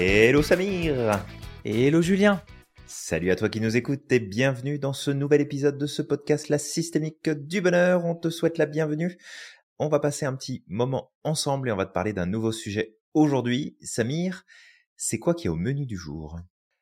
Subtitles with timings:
[0.00, 1.26] Hello Samir
[1.64, 2.40] Hello Julien
[2.86, 6.48] Salut à toi qui nous écoutes et bienvenue dans ce nouvel épisode de ce podcast
[6.48, 8.04] La Systémique du Bonheur.
[8.04, 9.18] On te souhaite la bienvenue.
[9.80, 12.96] On va passer un petit moment ensemble et on va te parler d'un nouveau sujet.
[13.12, 14.44] Aujourd'hui, Samir,
[14.96, 16.38] c'est quoi qui est au menu du jour?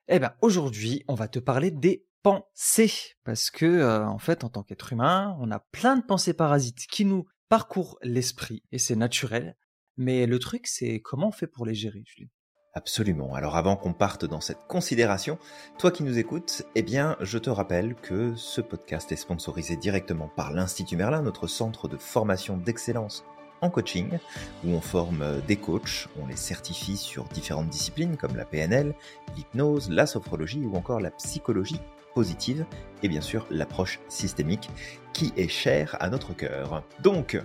[0.09, 2.93] Eh ben aujourd'hui, on va te parler des pensées
[3.25, 6.87] parce que euh, en fait, en tant qu'être humain, on a plein de pensées parasites
[6.87, 9.57] qui nous parcourent l'esprit et c'est naturel.
[9.97, 12.29] Mais le truc, c'est comment on fait pour les gérer, Julien?
[12.77, 13.35] Absolument.
[13.35, 15.39] Alors avant qu'on parte dans cette considération,
[15.79, 20.29] toi qui nous écoutes, eh bien, je te rappelle que ce podcast est sponsorisé directement
[20.37, 23.25] par l'Institut Merlin, notre centre de formation d'excellence
[23.63, 24.19] en coaching,
[24.63, 28.95] où on forme des coachs, on les certifie sur différentes disciplines comme la PNL,
[29.37, 31.81] l'hypnose, la sophrologie ou encore la psychologie
[32.15, 32.67] positive
[33.03, 34.69] et bien sûr l'approche systémique
[35.15, 36.83] qui est chère à notre cœur.
[37.01, 37.41] Donc,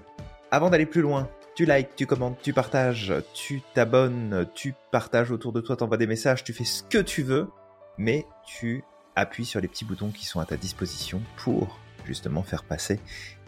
[0.51, 5.51] avant d'aller plus loin, tu likes, tu commentes, tu partages, tu t'abonnes, tu partages autour
[5.51, 7.49] de toi, t'envoies des messages, tu fais ce que tu veux,
[7.97, 8.83] mais tu
[9.15, 12.99] appuies sur les petits boutons qui sont à ta disposition pour justement faire passer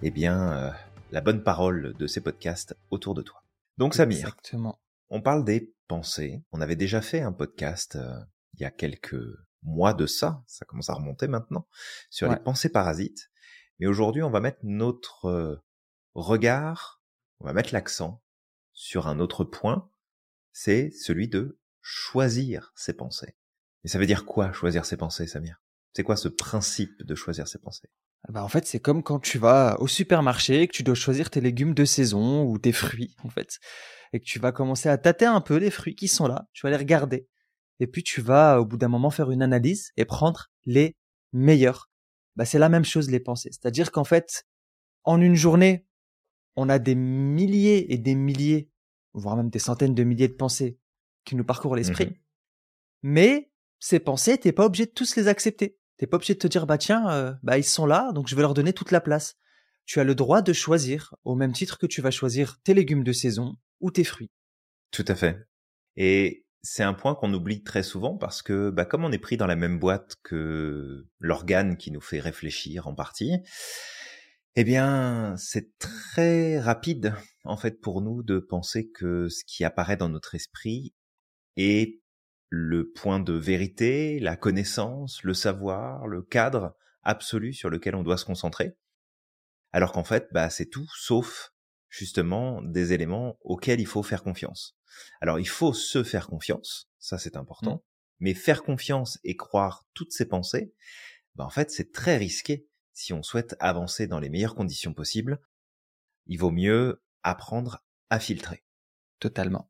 [0.02, 0.72] eh bien, euh,
[1.12, 3.44] la bonne parole de ces podcasts autour de toi.
[3.78, 4.80] Donc Samir, Exactement.
[5.10, 6.44] on parle des pensées.
[6.52, 8.20] On avait déjà fait un podcast euh,
[8.54, 9.16] il y a quelques
[9.64, 11.68] mois de ça, ça commence à remonter maintenant,
[12.10, 13.32] sur les pensées parasites.
[13.80, 15.56] Mais aujourd'hui, on va mettre notre euh,
[16.14, 17.02] regard,
[17.40, 18.22] on va mettre l'accent
[18.74, 19.90] sur un autre point,
[20.52, 23.36] c'est celui de choisir ses pensées.
[23.84, 25.62] Et ça veut dire quoi choisir ses pensées, Samir?
[25.96, 27.90] C'est quoi ce principe de choisir ses pensées?
[28.28, 30.96] Ah Bah en fait, c'est comme quand tu vas au supermarché et que tu dois
[30.96, 33.60] choisir tes légumes de saison ou tes fruits, en fait.
[34.14, 36.66] Et que tu vas commencer à tâter un peu les fruits qui sont là, tu
[36.66, 37.28] vas les regarder.
[37.80, 40.96] Et puis tu vas, au bout d'un moment, faire une analyse et prendre les
[41.34, 41.90] meilleurs.
[42.36, 43.50] Bah c'est la même chose les pensées.
[43.52, 44.46] C'est-à-dire qu'en fait,
[45.04, 45.86] en une journée,
[46.56, 48.70] on a des milliers et des milliers,
[49.14, 50.80] voire même des centaines de milliers de pensées
[51.26, 52.06] qui nous parcourent l'esprit.
[52.06, 52.16] Mhm.
[53.04, 55.78] Mais ces pensées, t'es pas obligé de tous les accepter.
[55.98, 58.36] T'es pas obligé de te dire bah tiens, euh, bah ils sont là, donc je
[58.36, 59.36] vais leur donner toute la place.
[59.86, 63.04] Tu as le droit de choisir, au même titre que tu vas choisir tes légumes
[63.04, 64.32] de saison ou tes fruits.
[64.92, 65.46] Tout à fait.
[65.98, 69.36] Et c'est un point qu'on oublie très souvent parce que, bah, comme on est pris
[69.36, 73.40] dans la même boîte que l'organe qui nous fait réfléchir en partie,
[74.56, 79.98] eh bien, c'est très rapide, en fait, pour nous de penser que ce qui apparaît
[79.98, 80.94] dans notre esprit
[81.58, 82.00] est
[82.50, 88.18] le point de vérité, la connaissance, le savoir, le cadre absolu sur lequel on doit
[88.18, 88.76] se concentrer.
[89.72, 91.52] Alors qu'en fait, bah, c'est tout sauf
[91.90, 94.78] justement des éléments auxquels il faut faire confiance.
[95.20, 97.84] Alors il faut se faire confiance, ça c'est important,
[98.20, 100.74] mais faire confiance et croire toutes ses pensées,
[101.34, 105.40] bah, en fait c'est très risqué si on souhaite avancer dans les meilleures conditions possibles.
[106.28, 108.64] Il vaut mieux apprendre à filtrer.
[109.20, 109.70] Totalement.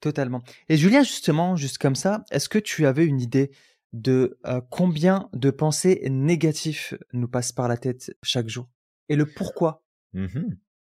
[0.00, 0.42] Totalement.
[0.68, 3.50] Et Julien, justement, juste comme ça, est-ce que tu avais une idée
[3.92, 8.68] de euh, combien de pensées négatives nous passent par la tête chaque jour?
[9.08, 9.84] Et le pourquoi?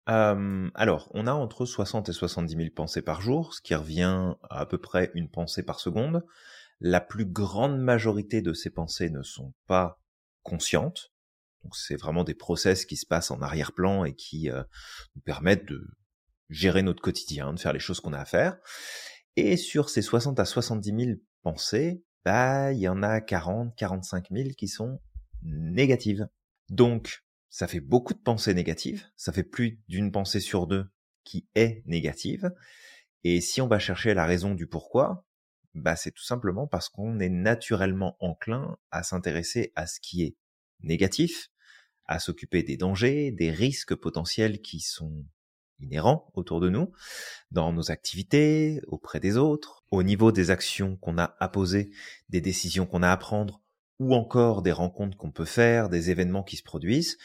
[0.09, 4.35] Euh, alors, on a entre 60 et 70 000 pensées par jour, ce qui revient
[4.49, 6.23] à à peu près une pensée par seconde.
[6.79, 10.01] La plus grande majorité de ces pensées ne sont pas
[10.43, 11.12] conscientes.
[11.63, 14.63] Donc, c'est vraiment des process qui se passent en arrière-plan et qui euh,
[15.15, 15.87] nous permettent de
[16.49, 18.57] gérer notre quotidien, de faire les choses qu'on a à faire.
[19.35, 24.27] Et sur ces 60 à 70 000 pensées, bah, il y en a 40, 45
[24.31, 24.99] 000 qui sont
[25.41, 26.27] négatives.
[26.69, 30.87] Donc, ça fait beaucoup de pensées négatives, ça fait plus d'une pensée sur deux
[31.23, 32.51] qui est négative.
[33.23, 35.25] Et si on va chercher la raison du pourquoi,
[35.75, 40.35] bah c'est tout simplement parce qu'on est naturellement enclin à s'intéresser à ce qui est
[40.81, 41.49] négatif,
[42.05, 45.25] à s'occuper des dangers, des risques potentiels qui sont
[45.79, 46.91] inhérents autour de nous,
[47.51, 51.91] dans nos activités, auprès des autres, au niveau des actions qu'on a à poser,
[52.29, 53.61] des décisions qu'on a à prendre,
[53.99, 57.17] ou encore des rencontres qu'on peut faire, des événements qui se produisent.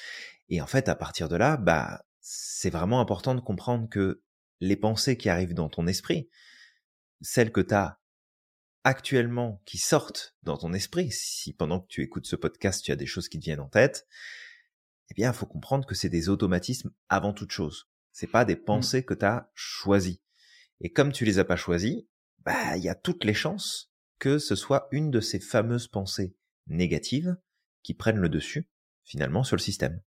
[0.48, 4.22] Et en fait, à partir de là, bah, c'est vraiment important de comprendre que
[4.60, 6.28] les pensées qui arrivent dans ton esprit,
[7.20, 8.00] celles que tu as
[8.84, 12.96] actuellement qui sortent dans ton esprit, si pendant que tu écoutes ce podcast, tu as
[12.96, 14.06] des choses qui te viennent en tête,
[15.10, 17.88] eh bien, il faut comprendre que c'est des automatismes avant toute chose.
[18.12, 20.20] C'est pas des pensées que tu as choisies.
[20.80, 22.08] Et comme tu les as pas choisies,
[22.44, 26.36] bah, il y a toutes les chances que ce soit une de ces fameuses pensées
[26.66, 27.36] négatives
[27.82, 28.68] qui prennent le dessus,
[29.04, 30.02] finalement, sur le système.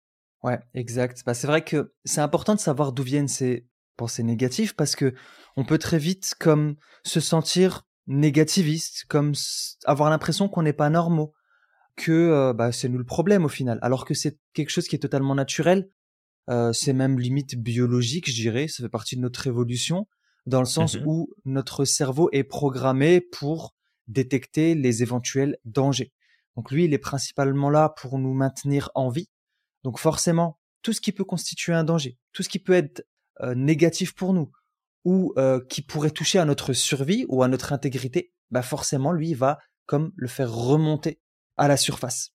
[0.44, 1.24] Ouais, exact.
[1.26, 3.68] Bah, c'est vrai que c'est important de savoir d'où viennent ces
[3.98, 5.14] pensées négatives parce que
[5.56, 9.34] on peut très vite comme se sentir négativiste, comme
[9.86, 11.34] avoir l'impression qu'on n'est pas normaux,
[11.98, 14.96] que euh, bah, c'est nous le problème au final, alors que c'est quelque chose qui
[14.96, 15.90] est totalement naturel.
[16.50, 18.70] Euh, c'est même limite biologique, je dirais.
[18.70, 20.08] Ça fait partie de notre évolution
[20.46, 23.76] dans le sens Mmh où notre cerveau est programmé pour
[24.08, 26.14] détecter les éventuels dangers.
[26.56, 29.30] Donc lui, il est principalement là pour nous maintenir en vie.
[29.84, 33.06] Donc forcément, tout ce qui peut constituer un danger, tout ce qui peut être
[33.42, 34.52] euh, négatif pour nous
[35.04, 39.32] ou euh, qui pourrait toucher à notre survie ou à notre intégrité, bah forcément, lui,
[39.32, 41.20] il va comme le faire remonter
[41.58, 42.32] à la surface.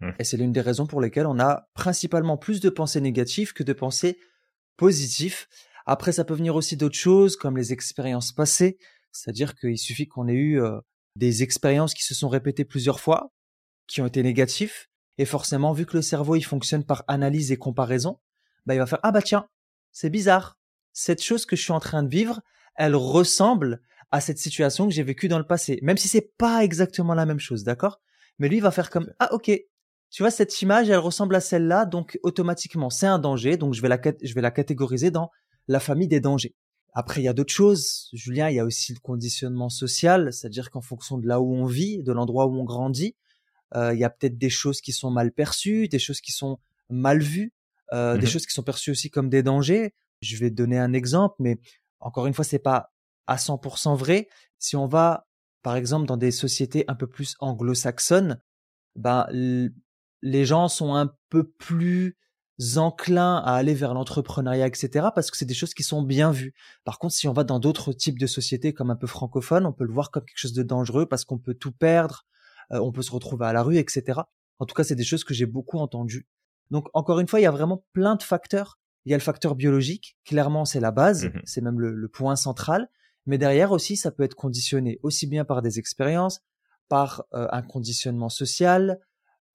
[0.00, 0.10] Mmh.
[0.18, 3.62] Et c'est l'une des raisons pour lesquelles on a principalement plus de pensées négatives que
[3.62, 4.18] de pensées
[4.76, 5.46] positives.
[5.86, 8.78] Après, ça peut venir aussi d'autres choses comme les expériences passées,
[9.12, 10.80] c'est-à-dire qu'il suffit qu'on ait eu euh,
[11.16, 13.32] des expériences qui se sont répétées plusieurs fois,
[13.86, 14.86] qui ont été négatives,
[15.18, 18.18] et forcément, vu que le cerveau il fonctionne par analyse et comparaison,
[18.64, 19.46] bah il va faire ah bah tiens,
[19.90, 20.58] c'est bizarre,
[20.92, 22.40] cette chose que je suis en train de vivre,
[22.76, 26.64] elle ressemble à cette situation que j'ai vécue dans le passé, même si c'est pas
[26.64, 28.00] exactement la même chose, d'accord?
[28.38, 29.50] Mais lui il va faire comme ah ok,
[30.10, 33.82] tu vois cette image, elle ressemble à celle-là, donc automatiquement c'est un danger, donc je
[33.82, 35.30] vais la je vais la catégoriser dans
[35.68, 36.54] la famille des dangers.
[36.94, 38.50] Après, il y a d'autres choses, Julien.
[38.50, 42.02] Il y a aussi le conditionnement social, c'est-à-dire qu'en fonction de là où on vit,
[42.02, 43.16] de l'endroit où on grandit,
[43.74, 46.58] euh, il y a peut-être des choses qui sont mal perçues, des choses qui sont
[46.90, 47.52] mal vues,
[47.92, 49.94] euh, des Mmh choses qui sont perçues aussi comme des dangers.
[50.20, 51.58] Je vais donner un exemple, mais
[52.00, 52.92] encore une fois, c'est pas
[53.26, 54.28] à 100% vrai.
[54.58, 55.26] Si on va,
[55.62, 58.40] par exemple, dans des sociétés un peu plus anglo-saxonnes,
[58.96, 59.26] ben
[60.22, 62.16] les gens sont un peu plus
[62.76, 66.54] enclins à aller vers l'entrepreneuriat, etc., parce que c'est des choses qui sont bien vues.
[66.84, 69.72] Par contre, si on va dans d'autres types de sociétés comme un peu francophones, on
[69.72, 72.24] peut le voir comme quelque chose de dangereux parce qu'on peut tout perdre,
[72.72, 74.20] euh, on peut se retrouver à la rue, etc.
[74.58, 76.28] En tout cas, c'est des choses que j'ai beaucoup entendues.
[76.70, 78.78] Donc, encore une fois, il y a vraiment plein de facteurs.
[79.04, 82.08] Il y a le facteur biologique, clairement, c'est la base, Mmh c'est même le, le
[82.08, 82.88] point central.
[83.26, 86.40] Mais derrière aussi, ça peut être conditionné aussi bien par des expériences,
[86.88, 88.98] par euh, un conditionnement social,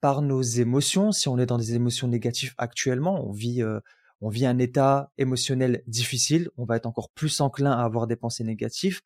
[0.00, 1.12] par nos émotions.
[1.12, 3.80] Si on est dans des émotions négatives actuellement, on vit, euh,
[4.20, 8.16] on vit un état émotionnel difficile, on va être encore plus enclin à avoir des
[8.16, 9.00] pensées négatives.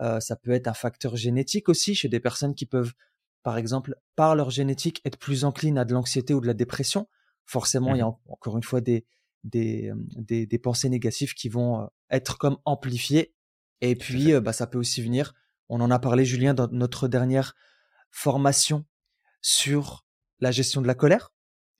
[0.00, 2.92] Euh, ça peut être un facteur génétique aussi chez des personnes qui peuvent,
[3.42, 7.08] par exemple, par leur génétique, être plus enclines à de l'anxiété ou de la dépression.
[7.44, 9.04] Forcément, il y a Mmh en- encore une fois des,
[9.44, 13.34] des, des, des pensées négatives qui vont être comme amplifiées.
[13.82, 15.34] Et puis, euh, bah, ça peut aussi venir,
[15.68, 17.54] on en a parlé, Julien, dans notre dernière
[18.10, 18.86] formation
[19.42, 20.06] sur
[20.38, 21.32] la gestion de la colère,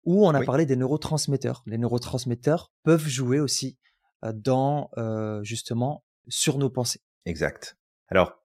[0.05, 0.47] où on a Oui.
[0.47, 1.63] parlé des neurotransmetteurs.
[1.65, 3.79] Les neurotransmetteurs peuvent jouer aussi
[4.25, 7.01] euh, dans, euh, justement, sur nos pensées.
[7.25, 7.79] Exact.
[8.09, 8.43] Alors,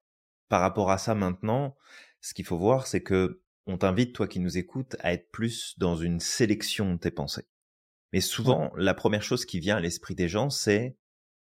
[0.50, 1.76] par rapport à ça maintenant,
[2.22, 5.74] ce qu'il faut voir, c'est que on t'invite, toi qui nous écoutes, à être plus
[5.78, 7.48] dans une sélection de tes pensées.
[8.14, 10.96] Mais souvent, la première chose qui vient à l'esprit des gens, c'est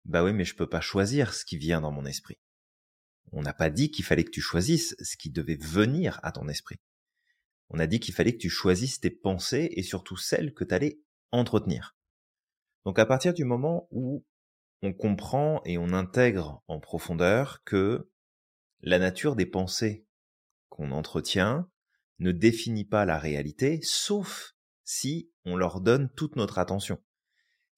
[0.06, 2.40] bah oui, mais je peux pas choisir ce qui vient dans mon esprit.
[3.32, 6.48] On n'a pas dit qu'il fallait que tu choisisses ce qui devait venir à ton
[6.48, 6.80] esprit.
[7.70, 10.74] On a dit qu'il fallait que tu choisisses tes pensées et surtout celles que tu
[10.74, 11.00] allais
[11.32, 11.96] entretenir.
[12.86, 14.26] Donc à partir du moment où
[14.82, 18.10] on comprend et on intègre en profondeur que
[18.82, 20.08] la nature des pensées
[20.70, 21.70] qu'on entretient
[22.20, 27.00] ne définit pas la réalité, sauf si on leur donne toute notre attention.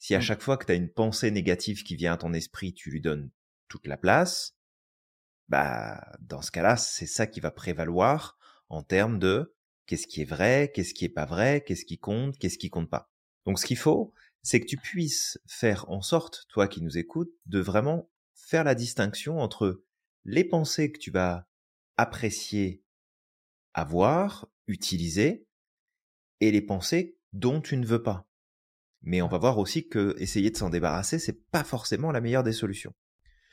[0.01, 0.21] Si à Mm.
[0.23, 3.01] chaque fois que tu as une pensée négative qui vient à ton esprit, tu lui
[3.01, 3.29] donnes
[3.67, 4.57] toute la place,
[5.47, 8.39] bah dans ce cas-là, c'est ça qui va prévaloir
[8.69, 9.55] en termes de
[9.85, 12.89] qu'est-ce qui est vrai, qu'est-ce qui est pas vrai, qu'est-ce qui compte, qu'est-ce qui compte
[12.89, 13.11] pas.
[13.45, 14.11] Donc ce qu'il faut,
[14.41, 18.73] c'est que tu puisses faire en sorte, toi qui nous écoutes, de vraiment faire la
[18.73, 19.83] distinction entre
[20.25, 21.47] les pensées que tu vas
[21.97, 22.83] apprécier,
[23.75, 25.45] avoir, utiliser,
[26.39, 28.30] et les pensées dont tu ne veux pas.
[29.01, 32.43] Mais on va voir aussi que essayer de s'en débarrasser, c'est pas forcément la meilleure
[32.43, 32.93] des solutions.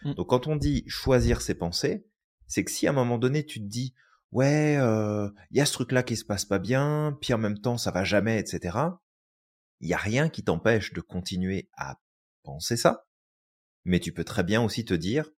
[0.03, 0.15] Mm.
[0.15, 2.07] Donc quand on dit choisir ses pensées,
[2.47, 3.95] c'est que si à un moment donné tu te dis
[4.33, 7.59] ouais, il euh, y a ce truc-là qui se passe pas bien, puis en même
[7.59, 8.79] temps ça va jamais, etc.
[9.81, 11.99] Il y a rien qui t'empêche de continuer à
[12.43, 13.07] penser ça,
[13.85, 15.31] mais tu peux très bien aussi te dire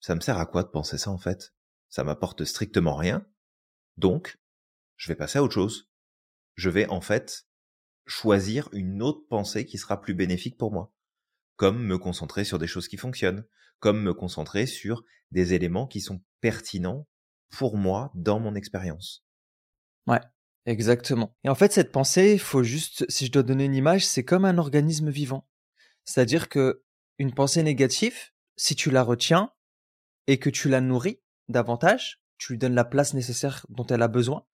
[0.00, 1.54] ça me sert à quoi de penser ça en fait?
[1.88, 3.26] Ça m'apporte strictement rien,
[3.96, 4.38] donc
[4.96, 5.90] je vais passer à autre chose.
[6.54, 7.46] Je vais en fait
[8.06, 10.92] choisir une autre pensée qui sera plus bénéfique pour moi,
[11.56, 13.44] comme me concentrer sur des choses qui fonctionnent,
[13.78, 17.06] comme me concentrer sur des éléments qui sont pertinents
[17.50, 19.24] pour moi dans mon expérience.
[20.06, 20.20] Ouais,
[20.66, 21.36] exactement.
[21.44, 24.24] Et en fait, cette pensée, il faut juste, si je dois donner une image, c'est
[24.24, 25.48] comme un organisme vivant.
[26.04, 26.84] C'est-à-dire que
[27.18, 29.52] une pensée négative, si tu la retiens
[30.26, 34.08] et que tu la nourris davantage, tu lui donnes la place nécessaire dont elle a
[34.08, 34.46] besoin,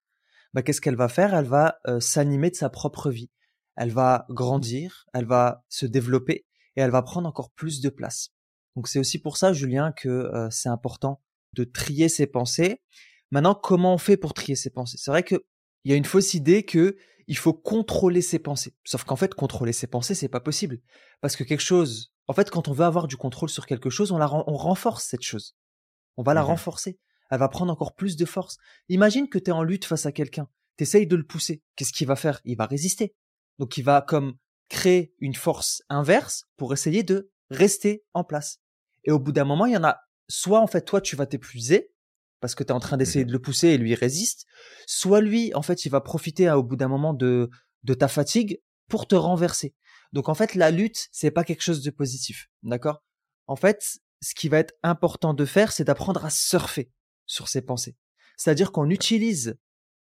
[0.52, 1.34] bah, qu'est-ce qu'elle va faire?
[1.34, 3.30] Elle va euh, s'animer de sa propre vie.
[3.76, 8.30] Elle va grandir, elle va se développer et elle va prendre encore plus de place.
[8.74, 11.22] Donc c'est aussi pour ça, Julien, que euh, c'est important
[11.54, 12.82] de trier ses pensées.
[13.30, 14.98] Maintenant, comment on fait pour trier ses pensées?
[15.00, 15.46] C'est vrai que
[15.84, 18.74] il y a une fausse idée que il faut contrôler ses pensées.
[18.84, 20.80] Sauf qu'en fait, contrôler ses pensées, c'est pas possible.
[21.20, 24.12] Parce que quelque chose, en fait, quand on veut avoir du contrôle sur quelque chose,
[24.12, 25.56] on la, on renforce cette chose.
[26.16, 26.98] On va la mmh renforcer.
[27.30, 28.58] Elle va prendre encore plus de force.
[28.88, 30.48] Imagine que tu es en lutte face à quelqu'un.
[30.76, 31.62] T'essayes de le pousser.
[31.74, 32.40] Qu'est-ce qu'il va faire?
[32.44, 33.14] Il va résister.
[33.58, 34.36] Donc il va comme
[34.68, 38.60] créer une force inverse pour essayer de rester en place.
[39.04, 41.26] Et au bout d'un moment, il y en a, soit en fait, toi, tu vas
[41.26, 41.92] t'épuiser
[42.40, 44.46] parce que tu es en train d'essayer mmh de le pousser et lui résiste,
[44.86, 47.50] soit lui, en fait, il va profiter hein, au bout d'un moment de,
[47.84, 49.74] de ta fatigue pour te renverser.
[50.12, 53.02] Donc en fait, la lutte, c'est pas quelque chose de positif, d'accord?
[53.46, 56.90] En fait, ce qui va être important de faire, c'est d'apprendre à surfer
[57.26, 57.96] sur ses pensées.
[58.36, 59.58] C'est-à-dire qu'on utilise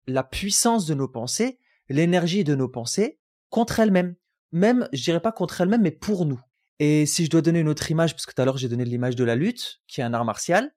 [0.06, 3.18] la puissance de nos pensées, l'énergie de nos pensées
[3.56, 4.16] contre elles-mêmes.
[4.52, 6.38] Même, je dirais pas contre elles-mêmes, mais pour nous.
[6.78, 8.84] Et si je dois donner une autre image, parce que tout à l'heure j'ai donné
[8.84, 10.76] l'image de la lutte, qui est un art martial,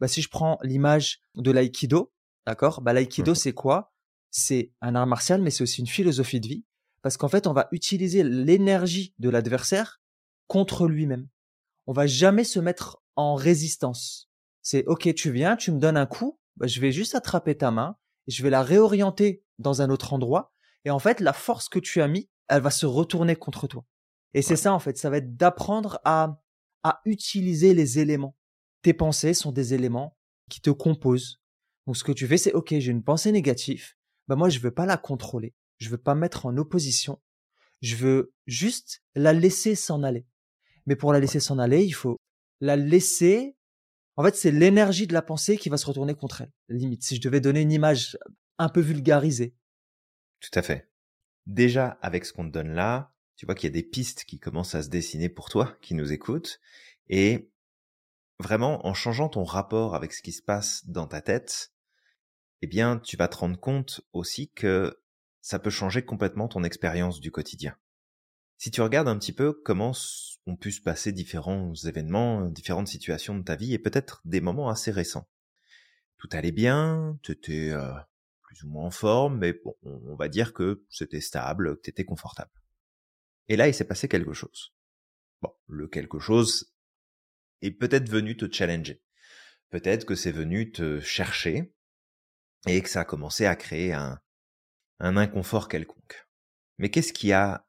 [0.00, 2.12] bah si je prends l'image de l'aïkido,
[2.48, 3.36] d'accord Bah l'aïkido mmh.
[3.36, 3.94] c'est quoi?
[4.32, 6.64] C'est un art martial, mais c'est aussi une philosophie de vie,
[7.00, 10.00] parce qu'en fait on va utiliser l'énergie de l'adversaire
[10.48, 11.28] contre lui-même.
[11.86, 14.28] On va jamais se mettre en résistance.
[14.62, 17.70] C'est ok, tu viens, tu me donnes un coup, bah, je vais juste attraper ta
[17.70, 17.94] main,
[18.26, 20.52] je vais la réorienter dans un autre endroit,
[20.84, 23.84] et en fait la force que tu as mis, elle va se retourner contre toi.
[24.34, 26.40] Et c'est ça, en fait, ça va être d'apprendre à,
[26.82, 28.36] à utiliser les éléments.
[28.82, 30.16] Tes pensées sont des éléments
[30.48, 31.40] qui te composent.
[31.86, 33.94] Donc, ce que tu fais, c'est, OK, j'ai une pensée négative.
[34.28, 35.54] Bah, moi, je veux pas la contrôler.
[35.78, 37.20] Je veux pas mettre en opposition.
[37.82, 40.26] Je veux juste la laisser s'en aller.
[40.86, 42.16] Mais pour la laisser s'en aller, il faut
[42.60, 43.56] la laisser.
[44.16, 46.52] En fait, c'est l'énergie de la pensée qui va se retourner contre elle.
[46.68, 48.18] Limite, si je devais donner une image
[48.58, 49.54] un peu vulgarisée.
[50.40, 50.90] Tout à fait.
[51.46, 54.38] Déjà, avec ce qu'on te donne là, tu vois qu'il y a des pistes qui
[54.38, 56.60] commencent à se dessiner pour toi, qui nous écoutent,
[57.08, 57.50] et
[58.38, 61.72] vraiment, en changeant ton rapport avec ce qui se passe dans ta tête,
[62.62, 65.02] eh bien, tu vas te rendre compte aussi que
[65.40, 67.76] ça peut changer complètement ton expérience du quotidien.
[68.58, 69.92] Si tu regardes un petit peu comment
[70.46, 74.68] ont pu se passer différents événements, différentes situations de ta vie, et peut-être des moments
[74.68, 75.28] assez récents.
[76.18, 77.92] Tout allait bien, tu étais euh,
[78.50, 81.90] plus ou moins en forme, mais bon, on va dire que c'était stable, que tu
[81.90, 82.50] étais confortable.
[83.46, 84.74] Et là, il s'est passé quelque chose.
[85.40, 86.74] Bon, le quelque chose
[87.62, 89.04] est peut-être venu te challenger.
[89.68, 91.72] Peut-être que c'est venu te chercher
[92.66, 94.20] et que ça a commencé à créer un,
[94.98, 96.28] un inconfort quelconque.
[96.78, 97.68] Mais qu'est-ce qui a,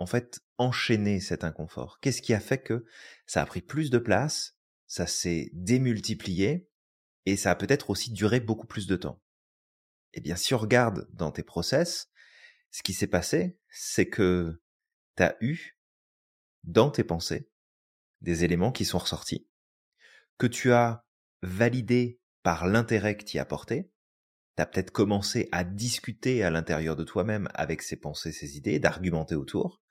[0.00, 1.98] en fait, enchaîné cet inconfort?
[2.00, 2.84] Qu'est-ce qui a fait que
[3.24, 4.54] ça a pris plus de place,
[4.86, 6.68] ça s'est démultiplié
[7.24, 9.22] et ça a peut-être aussi duré beaucoup plus de temps?
[10.12, 12.10] Eh bien, si on regarde dans tes process,
[12.70, 14.60] ce qui s'est passé, c'est que
[15.16, 15.78] tu as eu
[16.64, 17.50] dans tes pensées
[18.20, 19.48] des éléments qui sont ressortis,
[20.38, 21.06] que tu as
[21.42, 23.90] validé par l'intérêt que tu as apporté,
[24.56, 28.78] tu as peut-être commencé à discuter à l'intérieur de toi-même avec ces pensées, ces idées,
[28.78, 29.82] d'argumenter autour,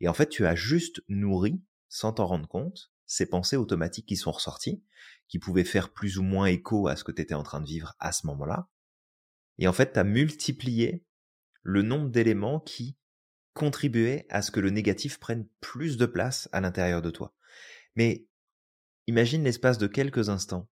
[0.00, 4.16] et en fait tu as juste nourri, sans t'en rendre compte, ces pensées automatiques qui
[4.16, 4.84] sont ressorties,
[5.28, 7.66] qui pouvaient faire plus ou moins écho à ce que tu étais en train de
[7.66, 8.68] vivre à ce moment-là,
[9.60, 11.04] et en fait tu as multiplié
[11.62, 12.96] le nombre d'éléments qui
[13.54, 17.34] contribuer à ce que le négatif prenne plus de place à l'intérieur de toi.
[17.94, 18.26] Mais
[19.06, 20.68] imagine l'espace de quelques instants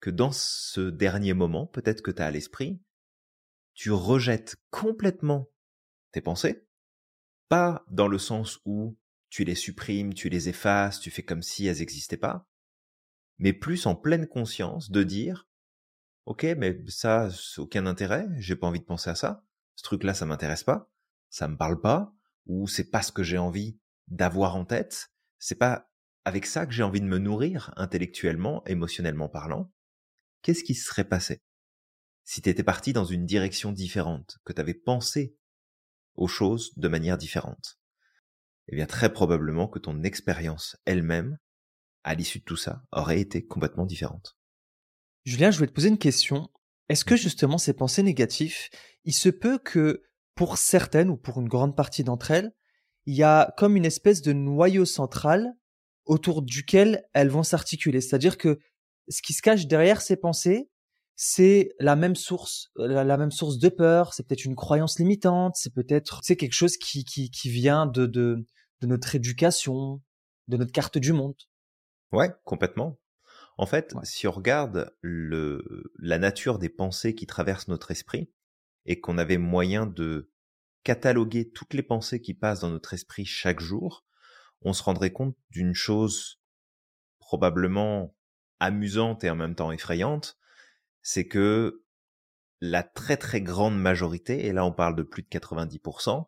[0.00, 2.80] que dans ce dernier moment, peut-être que tu as à l'esprit,
[3.72, 5.50] tu rejettes complètement
[6.12, 6.66] tes pensées,
[7.48, 8.98] pas dans le sens où
[9.30, 12.46] tu les supprimes, tu les effaces, tu fais comme si elles n'existaient pas,
[13.38, 15.48] mais plus en pleine conscience de dire,
[16.26, 17.28] ok, mais ça,
[17.58, 19.44] aucun intérêt, j'ai pas envie de penser à ça,
[19.76, 20.90] ce truc-là, ça m'intéresse pas,
[21.30, 22.12] ça me parle pas,
[22.46, 23.78] ou c'est pas ce que j'ai envie
[24.08, 25.90] d'avoir en tête, c'est pas
[26.24, 29.70] avec ça que j'ai envie de me nourrir intellectuellement, émotionnellement parlant,
[30.42, 31.42] qu'est-ce qui se serait passé
[32.26, 35.36] si tu étais parti dans une direction différente, que tu avais pensé
[36.14, 37.78] aux choses de manière différente?
[38.68, 41.38] Eh bien très probablement que ton expérience elle-même,
[42.02, 44.38] à l'issue de tout ça, aurait été complètement différente.
[45.24, 46.50] Julien, je vais te poser une question.
[46.88, 48.68] Est-ce que justement ces pensées négatives,
[49.04, 50.02] il se peut que
[50.34, 52.52] pour certaines ou pour une grande partie d'entre elles,
[53.06, 55.54] il y a comme une espèce de noyau central
[56.04, 58.00] autour duquel elles vont s'articuler?
[58.00, 58.58] C'est-à-dire que
[59.08, 60.68] ce qui se cache derrière ces pensées,
[61.16, 65.72] c'est la même source, la, même source de peur, c'est peut-être une croyance limitante, c'est
[65.72, 68.44] peut-être c'est quelque chose qui, qui, qui vient de, de,
[68.80, 70.02] de notre éducation,
[70.48, 71.36] de notre carte du monde.
[72.12, 72.98] Ouais, complètement.
[73.56, 78.30] En fait, si on regarde le, la nature des pensées qui traversent notre esprit,
[78.86, 80.30] et qu'on avait moyen de
[80.82, 84.04] cataloguer toutes les pensées qui passent dans notre esprit chaque jour,
[84.60, 86.40] on se rendrait compte d'une chose
[87.18, 88.14] probablement
[88.60, 90.38] amusante et en même temps effrayante,
[91.02, 91.84] c'est que
[92.60, 96.26] la très très grande majorité, et là on parle de plus de 90%,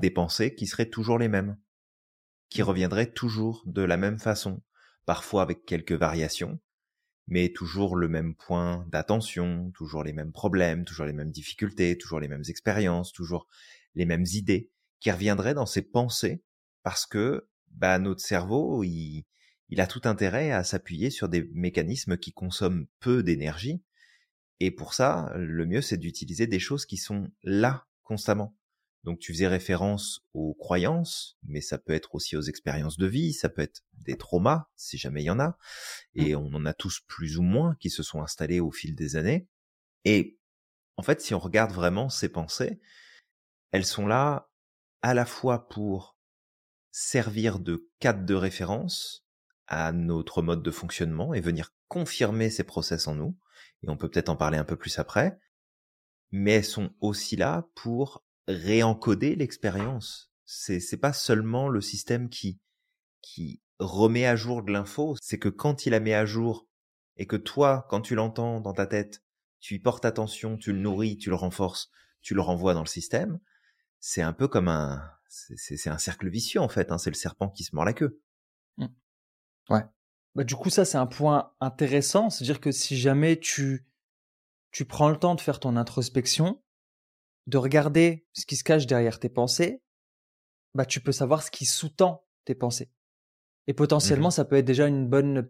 [0.00, 1.58] des pensées qui seraient toujours les mêmes,
[2.48, 2.66] qui mmh.
[2.66, 4.62] reviendraient toujours de la même façon,
[5.06, 6.60] parfois avec quelques variations,
[7.28, 12.20] mais toujours le même point d'attention, toujours les mêmes problèmes, toujours les mêmes difficultés, toujours
[12.20, 13.48] les mêmes expériences, toujours
[13.94, 14.70] les mêmes idées,
[15.00, 16.42] qui reviendraient dans ces pensées,
[16.82, 19.24] parce que bah, notre cerveau, il
[19.78, 23.82] a tout intérêt à s'appuyer sur des mécanismes qui consomment peu d'énergie.
[24.60, 28.56] Et pour ça, le mieux, c'est d'utiliser des choses qui sont là constamment.
[29.06, 33.32] Donc tu faisais référence aux croyances, mais ça peut être aussi aux expériences de vie,
[33.32, 35.56] ça peut être des traumas, si jamais il y en a,
[36.16, 36.38] et mmh.
[36.38, 39.46] on en a tous plus ou moins qui se sont installés au fil des années.
[40.04, 40.40] Et
[40.96, 42.80] en fait, si on regarde vraiment ces pensées,
[43.70, 44.50] elles sont là
[45.02, 46.18] à la fois pour
[46.90, 49.24] servir de cadre de référence
[49.68, 53.38] à notre mode de fonctionnement et venir confirmer ces process en nous,
[53.84, 55.38] et on peut peut-être en parler un peu plus après,
[56.32, 60.32] mais elles sont aussi là pour réencoder l'expérience.
[60.44, 62.60] C'est c'est pas seulement le système qui
[63.22, 66.68] qui remet à jour de l'info, c'est que quand il la met à jour
[67.16, 69.22] et que toi, quand tu l'entends dans ta tête,
[69.60, 71.90] tu y portes attention, tu le nourris, tu le renforces,
[72.22, 73.40] tu le renvoies dans le système,
[73.98, 77.48] c'est un peu comme un c'est un cercle vicieux en fait, hein, c'est le serpent
[77.48, 78.20] qui se mord la queue.
[78.78, 78.86] Mmh.
[79.70, 79.84] Ouais.
[80.36, 82.28] Bah, du coup, ça, c'est un point intéressant.
[82.28, 83.86] C'est-à-dire que si jamais tu,
[84.70, 86.62] tu prends le temps de faire ton introspection,
[87.46, 89.82] de regarder ce qui se cache derrière tes pensées,
[90.74, 92.90] bah, tu peux savoir ce qui sous-tend tes pensées.
[93.66, 95.48] Et potentiellement, mmh ça peut être déjà une bonne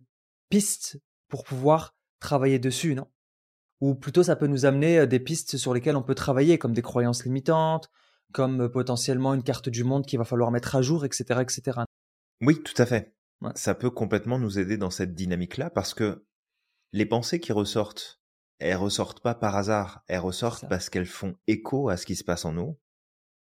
[0.49, 3.09] piste pour pouvoir travailler dessus, non?
[3.81, 6.83] Ou plutôt, ça peut nous amener des pistes sur lesquelles on peut travailler, comme des
[6.83, 7.91] croyances limitantes,
[8.33, 11.81] comme potentiellement une carte du monde qu'il va falloir mettre à jour, etc., etc.
[12.41, 13.15] Oui, tout à fait.
[13.55, 16.25] Ça peut complètement nous aider dans cette dynamique-là parce que
[16.93, 18.21] les pensées qui ressortent
[18.59, 22.25] elles ressortent pas par hasard, elles ressortent parce qu'elles font écho à ce qui se
[22.25, 22.79] passe en nous.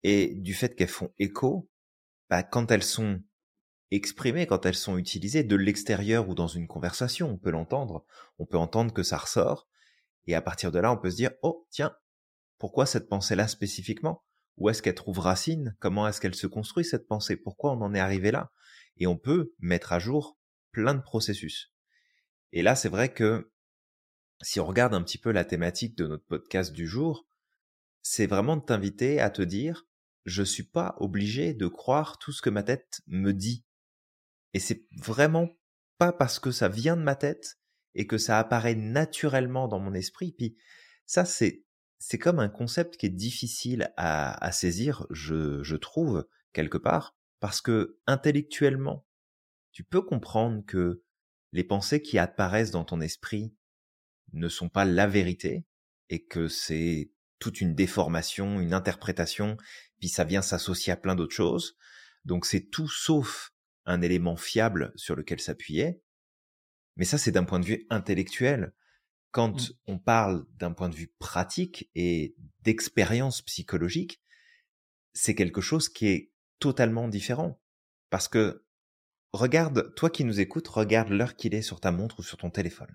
[0.04, 1.68] Et du fait qu'elles font écho,
[2.30, 3.22] bah, quand elles sont
[3.90, 8.04] exprimées, quand elles sont utilisées de l'extérieur ou dans une conversation, on peut l'entendre,
[8.38, 9.68] on peut entendre que ça ressort,
[10.26, 11.94] et à partir de là, on peut se dire, oh, tiens,
[12.58, 14.24] pourquoi cette pensée-là spécifiquement?
[14.56, 15.76] Où est-ce qu'elle trouve racine?
[15.80, 17.36] Comment est-ce qu'elle se construit cette pensée?
[17.36, 18.52] Pourquoi on en est arrivé là?
[18.96, 20.38] Et on peut mettre à jour
[20.70, 21.72] plein de processus.
[22.52, 23.51] Et là, c'est vrai que
[24.42, 27.26] si on regarde un petit peu la thématique de notre podcast du jour,
[28.02, 29.86] c'est vraiment de t'inviter à te dire,
[30.24, 33.64] je suis pas obligé de croire tout ce que ma tête me dit.
[34.54, 35.48] Et c'est vraiment
[35.98, 37.58] pas parce que ça vient de ma tête
[37.94, 40.32] et que ça apparaît naturellement dans mon esprit.
[40.32, 40.56] Puis
[41.06, 41.64] ça, c'est
[41.98, 47.16] c'est comme un concept qui est difficile à, à saisir, je, je trouve quelque part,
[47.38, 49.06] parce que intellectuellement,
[49.70, 51.04] tu peux comprendre que
[51.52, 53.54] les pensées qui apparaissent dans ton esprit
[54.32, 55.64] ne sont pas la vérité
[56.08, 59.56] et que c'est toute une déformation, une interprétation,
[59.98, 61.76] puis ça vient s'associer à plein d'autres choses.
[62.24, 63.52] Donc c'est tout sauf
[63.84, 66.00] un élément fiable sur lequel s'appuyer.
[66.96, 68.72] Mais ça, c'est d'un point de vue intellectuel.
[69.30, 69.74] Quand mmh.
[69.86, 74.20] on parle d'un point de vue pratique et d'expérience psychologique,
[75.14, 77.60] c'est quelque chose qui est totalement différent.
[78.10, 78.64] Parce que,
[79.32, 82.50] regarde, toi qui nous écoutes, regarde l'heure qu'il est sur ta montre ou sur ton
[82.50, 82.94] téléphone.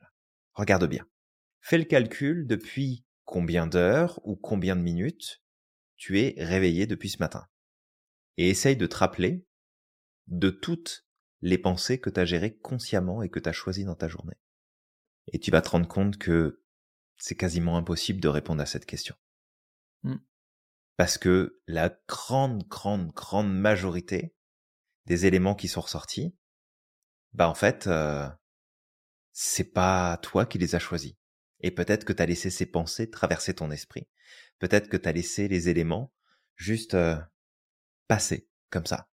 [0.54, 1.08] Regarde bien.
[1.60, 5.44] Fais le calcul depuis combien d'heures ou combien de minutes
[5.98, 7.48] tu es réveillé depuis ce matin.
[8.38, 9.46] Et essaye de te rappeler
[10.28, 11.08] de toutes
[11.42, 14.38] les pensées que tu as gérées consciemment et que tu as choisies dans ta journée.
[15.34, 16.64] Et tu vas te rendre compte que
[17.18, 19.16] c'est quasiment impossible de répondre à cette question.
[20.04, 20.16] Mmh.
[20.96, 24.36] Parce que la grande, grande, grande majorité
[25.06, 26.36] des éléments qui sont ressortis,
[27.34, 28.28] bah en fait, euh,
[29.32, 31.14] c'est pas toi qui les as choisis.
[31.62, 34.08] Et peut-être que tu as laissé ces pensées traverser ton esprit.
[34.60, 36.14] Peut-être que tu as laissé les éléments
[36.56, 37.18] juste euh,
[38.08, 39.10] passer comme ça.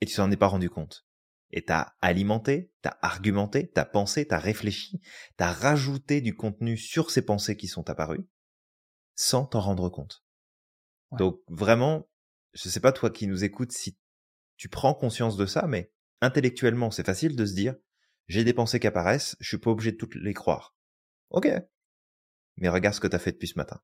[0.00, 1.06] Et tu t'en es pas rendu compte.
[1.50, 5.00] Et t'as alimenté, t'as argumenté, t'as pensé, t'as réfléchi,
[5.36, 8.26] t'as rajouté du contenu sur ces pensées qui sont apparues
[9.14, 10.24] sans t'en rendre compte.
[11.12, 12.08] Donc vraiment,
[12.54, 13.96] je sais pas toi qui nous écoutes si
[14.56, 17.76] tu prends conscience de ça, mais intellectuellement c'est facile de se dire
[18.26, 20.74] j'ai des pensées qui apparaissent, je suis pas obligé de toutes les croire.
[21.30, 21.48] Ok,
[22.56, 23.80] mais regarde ce que tu as fait depuis ce matin.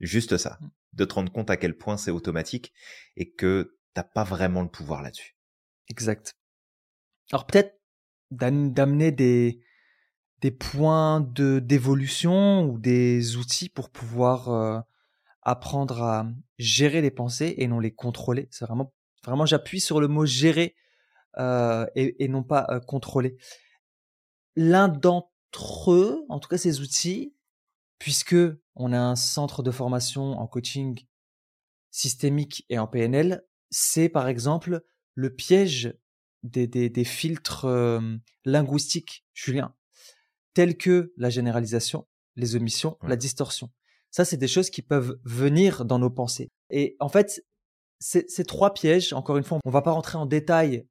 [0.00, 0.68] Juste ça, mmh.
[0.94, 2.72] de te rendre compte à quel point c'est automatique
[3.16, 5.36] et que t'as pas vraiment le pouvoir là-dessus.
[5.88, 6.36] Exact.
[7.32, 7.80] Alors peut-être
[8.30, 9.60] d'amener des
[10.40, 14.80] des points de d'évolution ou des outils pour pouvoir euh,
[15.42, 16.26] apprendre à
[16.58, 18.48] gérer les pensées et non les contrôler.
[18.50, 18.92] C'est vraiment
[19.24, 20.76] vraiment j'appuie sur le mot gérer
[21.38, 23.36] euh, et, et, non pas euh, contrôler.
[24.56, 25.28] L'un d'entre
[25.88, 27.34] eux, en tout cas ces outils,
[27.98, 28.36] puisque
[28.74, 31.04] on a un centre de formation en coaching
[31.90, 34.82] systémique et en PNL, c'est par exemple
[35.14, 35.94] le piège
[36.44, 38.00] des, des, filtres euh,
[38.44, 39.74] linguistiques, Julien,
[40.54, 42.06] tels que la généralisation,
[42.36, 43.70] les omissions, la distorsion.
[44.10, 46.50] Ça, c'est des choses qui peuvent venir dans nos pensées.
[46.70, 47.44] Et en fait,
[47.98, 50.86] ces trois pièges, encore une fois, on va pas rentrer en détail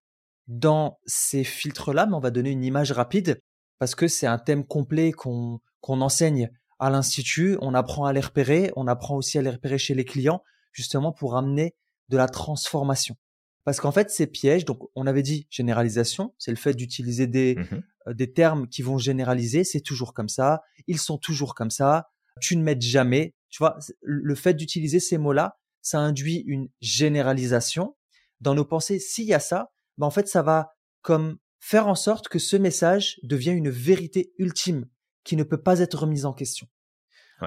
[0.48, 3.42] dans ces filtres-là, mais on va donner une image rapide
[3.80, 7.58] parce que c'est un thème complet qu'on enseigne à l'institut.
[7.62, 11.12] On apprend à les repérer, on apprend aussi à les repérer chez les clients, justement
[11.12, 11.76] pour amener
[12.10, 13.16] de la transformation.
[13.64, 17.56] Parce qu'en fait, ces pièges, donc on avait dit généralisation, c'est le fait d'utiliser des,
[17.56, 21.72] mmh euh, des termes qui vont généraliser, c'est toujours comme ça, ils sont toujours comme
[21.72, 22.10] ça,
[22.42, 23.36] tu ne m'aides jamais.
[23.50, 27.96] Tu vois, le fait d'utiliser ces mots-là, ça induit une généralisation.
[28.42, 31.38] Dans nos pensées, s'il y a ça, ben en fait, ça va comme
[31.68, 34.86] faire en sorte que ce message devienne une vérité ultime
[35.26, 36.66] qui ne peut pas être remise en question.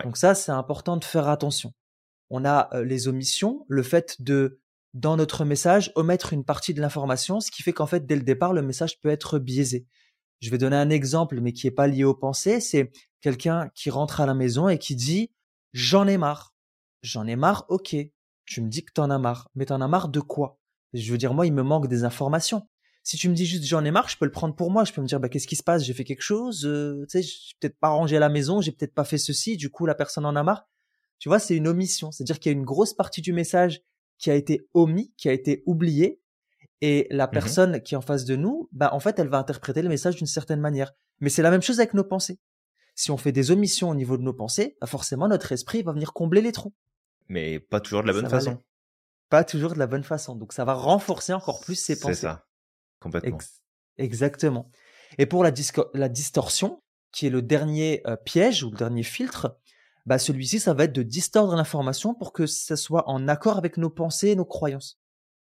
[0.04, 1.72] Donc ça, c'est important de faire attention.
[2.28, 4.60] On a euh, les omissions, le fait de,
[4.92, 8.22] dans notre message, omettre une partie de l'information, ce qui fait qu'en fait, dès le
[8.22, 9.86] départ, le message peut être biaisé.
[10.40, 12.60] Je vais donner un exemple, mais qui n'est pas lié aux pensées.
[12.60, 15.32] C'est quelqu'un qui rentre à la maison et qui dit
[15.72, 16.54] J'en ai marre.
[17.02, 17.96] J'en ai marre, ok.
[18.44, 19.48] Tu me dis que t'en as marre.
[19.54, 20.60] Mais t'en as marre de quoi?
[20.92, 22.68] Je veux dire, moi, il me manque des informations.
[23.10, 24.84] Si tu me dis juste j'en ai marre, je peux le prendre pour moi.
[24.84, 25.82] Je peux me dire bah qu'est-ce qui se passe?
[25.82, 26.64] J'ai fait quelque chose.
[26.64, 28.60] Euh, tu sais, j'ai peut-être pas rangé la maison.
[28.60, 29.56] J'ai peut-être pas fait ceci.
[29.56, 30.68] Du coup, la personne en a marre.
[31.18, 32.12] Tu vois, c'est une omission.
[32.12, 33.82] C'est-à-dire qu'il y a une grosse partie du message
[34.18, 36.20] qui a été omis, qui a été oublié,
[36.82, 39.38] et la mmh personne qui est en face de nous, bah en fait, elle va
[39.38, 40.92] interpréter le message d'une certaine manière.
[41.18, 42.38] Mais c'est la même chose avec nos pensées.
[42.94, 45.92] Si on fait des omissions au niveau de nos pensées, bah forcément notre esprit va
[45.92, 46.74] venir combler les trous.
[47.26, 48.62] Mais pas toujours de la bonne façon.
[49.30, 50.36] Pas toujours de la bonne façon.
[50.36, 52.14] Donc ça va renforcer encore plus ces pensées.
[52.14, 52.46] C'est ça.
[53.98, 54.70] Exactement.
[55.18, 56.82] Et pour la, distorsion,
[57.12, 59.58] qui est le dernier euh, piège ou le dernier filtre,
[60.06, 63.76] bah celui-ci, ça va être de distordre l'information pour que ça soit en accord avec
[63.76, 65.00] nos pensées et nos croyances.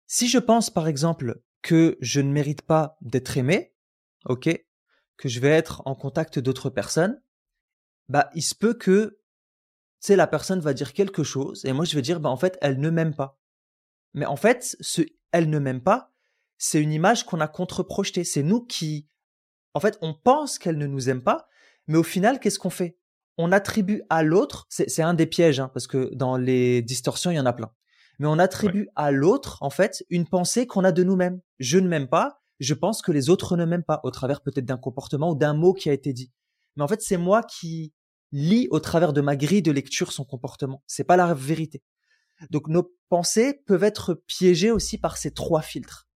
[0.07, 3.75] Si je pense, par exemple, que je ne mérite pas d'être aimé,
[4.27, 4.51] ok,
[5.17, 7.21] que je vais être en contact d'autres personnes,
[8.09, 9.19] bah, il se peut que,
[10.03, 12.59] tu la personne va dire quelque chose et moi je vais dire, bah, en fait,
[12.61, 13.41] elle ne m'aime pas.
[14.13, 14.77] Mais en fait,
[15.33, 16.14] elle ne m'aime pas,
[16.65, 18.25] c'est une image qu'on a contre-projetée.
[18.25, 19.07] C'est nous qui,
[19.75, 21.47] en fait, on pense qu'elle ne nous aime pas,
[21.87, 22.97] mais au final, qu'est-ce qu'on fait?
[23.37, 27.35] On attribue à l'autre, c'est un des pièges, hein, parce que dans les distorsions, il
[27.35, 27.71] y en a plein.
[28.19, 31.43] Mais on attribue à l'autre, en fait, une pensée qu'on a de nous-mêmes.
[31.59, 34.65] Je ne m'aime pas, je pense que les autres ne m'aiment pas, au travers peut-être
[34.65, 36.33] d'un comportement ou d'un mot qui a été dit.
[36.77, 37.93] Mais en fait, c'est moi qui
[38.33, 40.83] lis au travers de ma grille de lecture son comportement.
[40.87, 41.83] C'est pas la vérité.
[42.49, 46.09] Donc nos pensées peuvent être piégées aussi par ces trois filtres.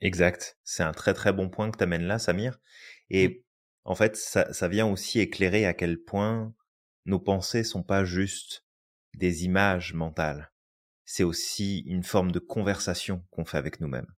[0.00, 0.58] Exact.
[0.64, 2.58] C'est un très très bon point que tu amènes là, Samir.
[3.10, 3.34] Et mmh.
[3.84, 6.54] en fait, ça, ça vient aussi éclairer à quel point
[7.06, 8.64] nos pensées sont pas juste
[9.14, 10.52] des images mentales.
[11.04, 14.12] C'est aussi une forme de conversation qu'on fait avec nous-mêmes.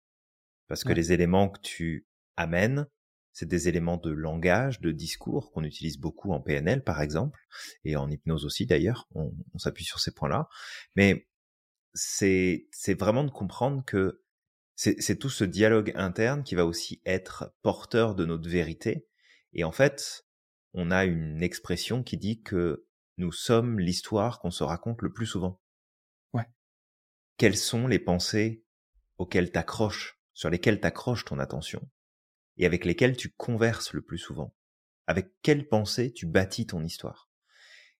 [0.67, 2.87] Parce que les éléments que tu amènes,
[3.31, 7.39] c'est des éléments de langage, de discours qu'on utilise beaucoup en PNL par exemple,
[7.83, 10.49] et en hypnose aussi d'ailleurs, on, s'appuie sur ces points-là.
[10.95, 11.27] Mais
[11.93, 12.67] c'est
[12.99, 14.23] vraiment de comprendre que
[14.77, 19.07] c'est tout ce dialogue interne qui va aussi être porteur de notre vérité.
[19.53, 20.27] Et en fait,
[20.73, 22.85] on a une expression qui dit que
[23.17, 25.59] nous sommes l'histoire qu'on se raconte le plus souvent.
[26.33, 26.45] Ouais.
[27.37, 28.63] Quelles sont les pensées
[29.17, 31.89] auxquelles t'accroches, sur lesquelles t'accroches ton attention
[32.57, 34.55] et avec lesquels tu converses le plus souvent?
[35.07, 37.31] Avec quelle pensée tu bâtis ton histoire?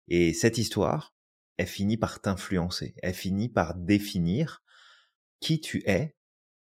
[0.10, 1.16] Et cette histoire,
[1.58, 4.64] elle finit par t'influencer, elle finit par définir
[5.40, 6.17] qui tu es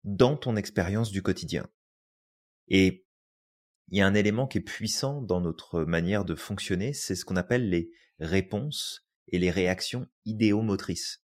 [0.08, 1.70] dans ton expérience du quotidien.
[2.70, 3.06] Et
[3.90, 7.26] il y a un élément qui est puissant dans notre manière de fonctionner, c'est ce
[7.26, 11.26] qu'on appelle les réponses et les réactions idéomotrices.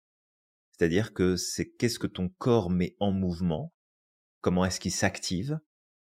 [0.72, 3.72] C'est-à-dire que c'est qu'est-ce que ton corps met en mouvement,
[4.42, 5.60] comment est-ce qu'il s'active,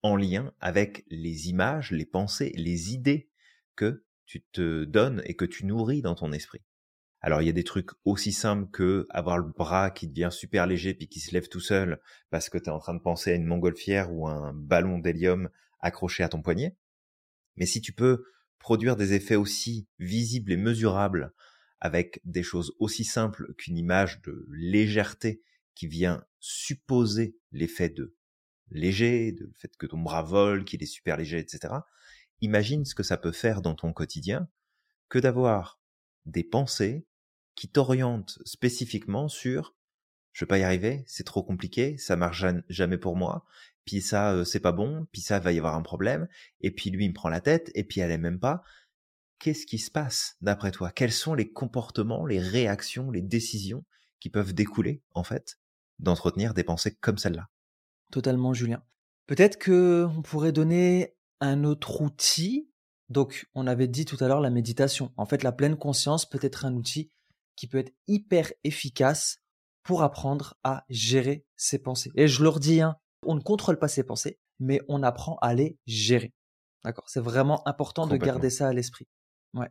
[0.01, 3.29] en lien avec les images, les pensées, les idées
[3.75, 6.61] que tu te donnes et que tu nourris dans ton esprit.
[7.25, 10.67] Alors il y a des trucs aussi simples que avoir le bras qui devient super
[10.67, 13.31] léger puis qui se lève tout seul parce que tu es en train de penser
[13.31, 16.75] à une montgolfière ou un ballon d'hélium accroché à ton poignet.
[17.55, 18.25] Mais si tu peux
[18.59, 21.33] produire des effets aussi visibles et mesurables
[21.79, 25.41] avec des choses aussi simples qu'une image de légèreté
[25.75, 28.15] qui vient supposer l'effet de
[28.69, 31.73] léger, de le fait que ton bras vole, qu'il est super léger, etc.
[32.41, 34.49] Imagine ce que ça peut faire dans ton quotidien
[35.07, 35.79] que d'avoir
[36.25, 37.05] des pensées
[37.55, 39.75] qui t'orientent spécifiquement sur
[40.33, 43.45] je vais pas y arriver, c'est trop compliqué, ça marche jamais pour moi,
[43.85, 46.27] puis ça euh, c'est pas bon, puis ça va y avoir un problème,
[46.59, 48.63] et puis lui il me prend la tête, et puis elle aime même pas.
[49.39, 50.91] qu'est-ce qui se passe d'après toi?
[50.91, 53.85] Quels sont les comportements, les réactions, les décisions
[54.19, 55.59] qui peuvent découler, en fait,
[55.99, 57.49] d'entretenir des pensées comme celle-là?
[58.11, 58.81] Totalement, Julien.
[59.27, 62.69] Peut-être que on pourrait donner un autre outil.
[63.09, 65.11] Donc, on avait dit tout à l'heure la méditation.
[65.17, 67.11] En fait, la pleine conscience peut être un outil
[67.55, 69.39] qui peut être hyper efficace
[69.83, 72.11] pour apprendre à gérer ses pensées.
[72.15, 75.53] Et je leur dis, hein, on ne contrôle pas ses pensées, mais on apprend à
[75.53, 76.33] les gérer.
[76.83, 77.05] D'accord?
[77.07, 79.07] C'est vraiment important de garder ça à l'esprit.
[79.53, 79.69] Ouais.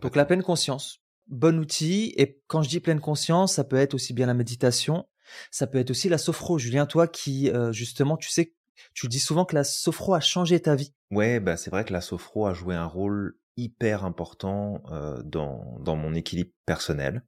[0.00, 2.12] Donc la pleine conscience, bon outil.
[2.16, 5.08] Et quand je dis pleine conscience, ça peut être aussi bien la méditation,
[5.50, 6.58] ça peut être aussi la sophro.
[6.58, 8.54] Julien, toi qui euh, justement, tu sais,
[8.94, 10.94] tu dis souvent que la sophro a changé ta vie.
[11.10, 15.78] Ouais, bah c'est vrai que la sophro a joué un rôle hyper important euh, dans,
[15.80, 17.24] dans mon équilibre personnel.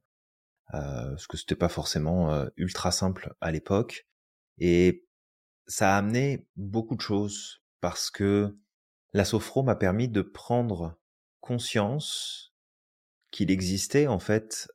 [0.73, 4.07] Euh, parce que c'était pas forcément euh, ultra simple à l'époque.
[4.57, 5.05] Et
[5.67, 8.57] ça a amené beaucoup de choses parce que
[9.13, 10.97] la sophro m'a permis de prendre
[11.41, 12.53] conscience
[13.31, 14.67] qu'il existait en fait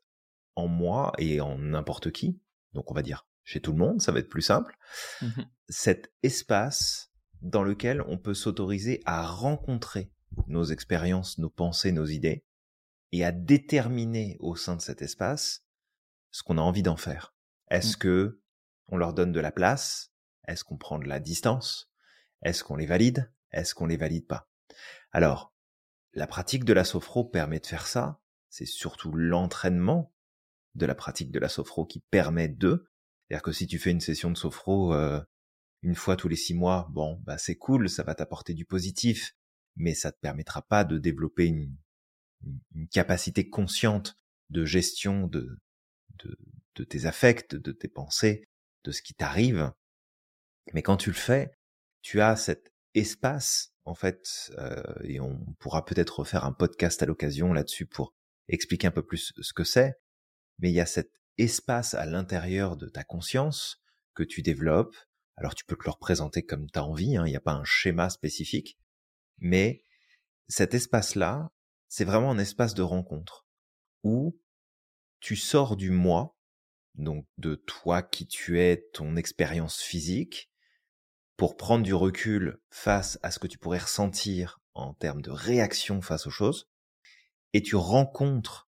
[0.55, 2.41] en moi et en n'importe qui,
[2.75, 4.77] donc on va dire chez tout le monde, ça va être plus simple,
[5.23, 10.11] mmh cet espace dans lequel on peut s'autoriser à rencontrer
[10.47, 12.45] nos expériences, nos pensées, nos idées,
[13.12, 15.64] et à déterminer au sein de cet espace
[16.31, 17.35] ce qu'on a envie d'en faire.
[17.71, 18.01] Est-ce mmh.
[18.01, 18.41] que
[18.88, 20.12] on leur donne de la place?
[20.47, 21.91] Est-ce qu'on prend de la distance?
[22.43, 23.33] Est-ce qu'on les valide?
[23.51, 24.49] Est-ce qu'on les valide pas?
[25.12, 25.55] Alors,
[26.14, 28.21] la pratique de la sophro permet de faire ça.
[28.49, 30.14] C'est surtout l'entraînement
[30.75, 32.88] de la pratique de la sophro qui permet de.
[33.27, 35.21] C'est-à-dire que si tu fais une session de sophro euh,
[35.83, 39.37] une fois tous les six mois, bon, bah c'est cool, ça va t'apporter du positif,
[39.79, 41.77] mais ça te permettra pas de développer une,
[42.93, 44.14] capacité consciente
[44.51, 45.59] de gestion de,
[46.77, 48.45] de, tes affects, de tes pensées,
[48.85, 49.73] de ce qui t'arrive.
[50.73, 51.51] Mais quand tu le fais,
[52.01, 57.07] tu as cet espace, en fait, euh, et on pourra peut-être refaire un podcast à
[57.07, 58.14] l'occasion là-dessus pour
[58.49, 59.95] expliquer un peu plus ce que c'est,
[60.59, 63.83] mais il y a cet espace à l'intérieur de ta conscience
[64.14, 64.97] que tu développes.
[65.37, 67.53] Alors tu peux te le représenter comme tu as envie, hein, il n'y a pas
[67.53, 68.79] un schéma spécifique,
[69.38, 69.85] mais
[70.48, 71.51] cet espace-là,
[71.88, 73.46] c'est vraiment un espace de rencontre
[74.05, 74.38] où
[75.20, 76.37] tu sors du moi,
[76.94, 80.51] donc de toi qui tu es, ton expérience physique,
[81.37, 86.01] pour prendre du recul face à ce que tu pourrais ressentir en termes de réaction
[86.01, 86.68] face aux choses,
[87.53, 88.68] et tu rencontres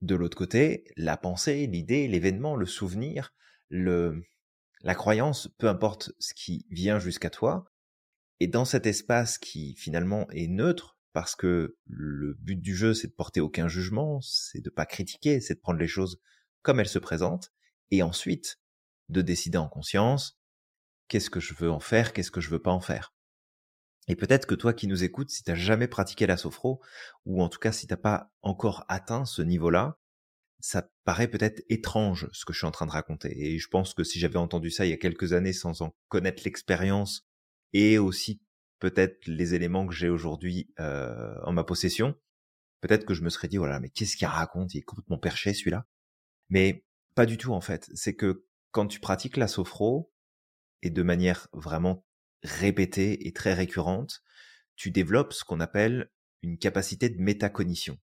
[0.00, 3.32] de l'autre côté la pensée, l'idée, l'événement, le souvenir,
[3.68, 4.22] le,
[4.80, 7.71] la croyance, peu importe ce qui vient jusqu'à toi,
[8.42, 13.06] et dans cet espace qui finalement est neutre, parce que le but du jeu, c'est
[13.06, 16.20] de porter aucun jugement, c'est de pas critiquer, c'est de prendre les choses
[16.62, 17.52] comme elles se présentent,
[17.92, 18.58] et ensuite
[19.10, 20.40] de décider en conscience
[21.06, 23.14] qu'est-ce que je veux en faire, qu'est-ce que je veux pas en faire.
[24.08, 26.82] Et peut-être que toi qui nous écoutes, si t'as jamais pratiqué la sophro,
[27.24, 30.00] ou en tout cas si t'as pas encore atteint ce niveau-là,
[30.58, 33.52] ça paraît peut-être étrange ce que je suis en train de raconter.
[33.54, 35.94] Et je pense que si j'avais entendu ça il y a quelques années sans en
[36.08, 37.28] connaître l'expérience
[37.72, 38.42] et aussi
[38.78, 42.14] peut-être les éléments que j'ai aujourd'hui euh, en ma possession,
[42.80, 44.74] peut-être que je me serais dit, voilà, mais qu'est-ce qu'il raconte?
[44.74, 45.86] Il est complètement perché celui-là.
[46.48, 47.90] Mais pas du tout en fait.
[47.94, 50.12] C'est que quand tu pratiques la sophro,
[50.82, 52.04] et de manière vraiment
[52.42, 54.22] répétée et très récurrente,
[54.76, 56.10] tu développes ce qu'on appelle
[56.42, 57.98] une capacité de métacognition.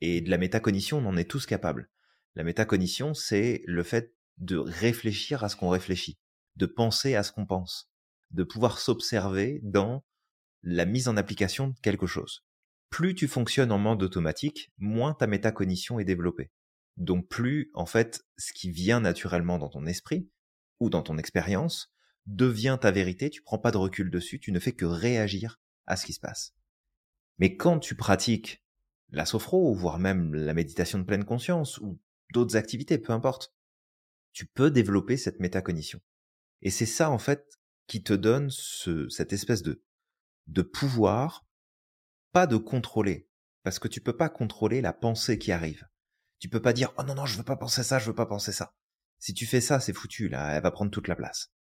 [0.00, 1.90] Et de la métacognition, on en est tous capables.
[2.34, 6.18] La métacognition, c'est le fait de réfléchir à ce qu'on réfléchit,
[6.56, 7.90] de penser à ce qu'on pense
[8.30, 10.04] de pouvoir s'observer dans
[10.62, 12.44] la mise en application de quelque chose.
[12.90, 16.50] Plus tu fonctionnes en mode automatique, moins ta métacognition est développée.
[16.96, 20.28] Donc plus, en fait, ce qui vient naturellement dans ton esprit
[20.80, 21.92] ou dans ton expérience
[22.26, 25.96] devient ta vérité, tu prends pas de recul dessus, tu ne fais que réagir à
[25.96, 26.54] ce qui se passe.
[27.38, 28.64] Mais quand tu pratiques
[29.10, 32.00] la sophro, voire même la méditation de pleine conscience, ou
[32.32, 33.54] d'autres activités, peu importe,
[34.32, 36.00] tu peux développer cette métacognition.
[36.62, 39.82] Et c'est ça, en fait, qui te donne ce, cette espèce de,
[40.46, 41.46] de pouvoir,
[42.32, 43.28] pas de contrôler,
[43.62, 45.86] parce que tu peux pas contrôler la pensée qui arrive.
[46.38, 48.26] Tu peux pas dire oh non non je veux pas penser ça, je veux pas
[48.26, 48.74] penser ça.
[49.18, 51.52] Si tu fais ça, c'est foutu là, elle va prendre toute la place.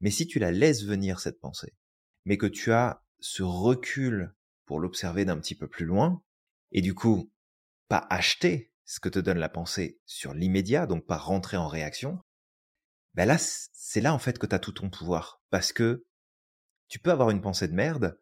[0.00, 1.76] Mais si tu la laisses venir cette pensée,
[2.24, 6.22] mais que tu as ce recul pour l'observer d'un petit peu plus loin,
[6.72, 7.32] et du coup
[7.88, 12.18] pas acheter ce que te donne la pensée sur l'immédiat, donc pas rentrer en réaction,
[13.18, 15.42] ben là, c'est là en fait que tu as tout ton pouvoir.
[15.50, 16.06] Parce que
[16.86, 18.16] tu peux avoir une pensée de merde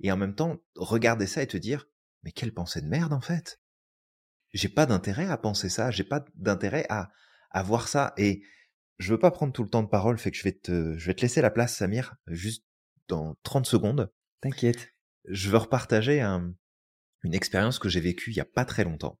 [0.00, 1.86] et en même temps regarder ça et te dire,
[2.22, 3.58] mais quelle pensée de merde en fait?
[4.52, 7.10] J'ai pas d'intérêt à penser ça, j'ai pas d'intérêt à,
[7.52, 8.12] à voir ça.
[8.18, 8.42] Et
[8.98, 11.06] je veux pas prendre tout le temps de parole, fait que je vais te, je
[11.06, 12.66] vais te laisser la place, Samir, juste
[13.08, 14.12] dans 30 secondes.
[14.42, 14.94] T'inquiète.
[15.24, 16.52] Je veux repartager un,
[17.22, 19.18] une expérience que j'ai vécue il y a pas très longtemps.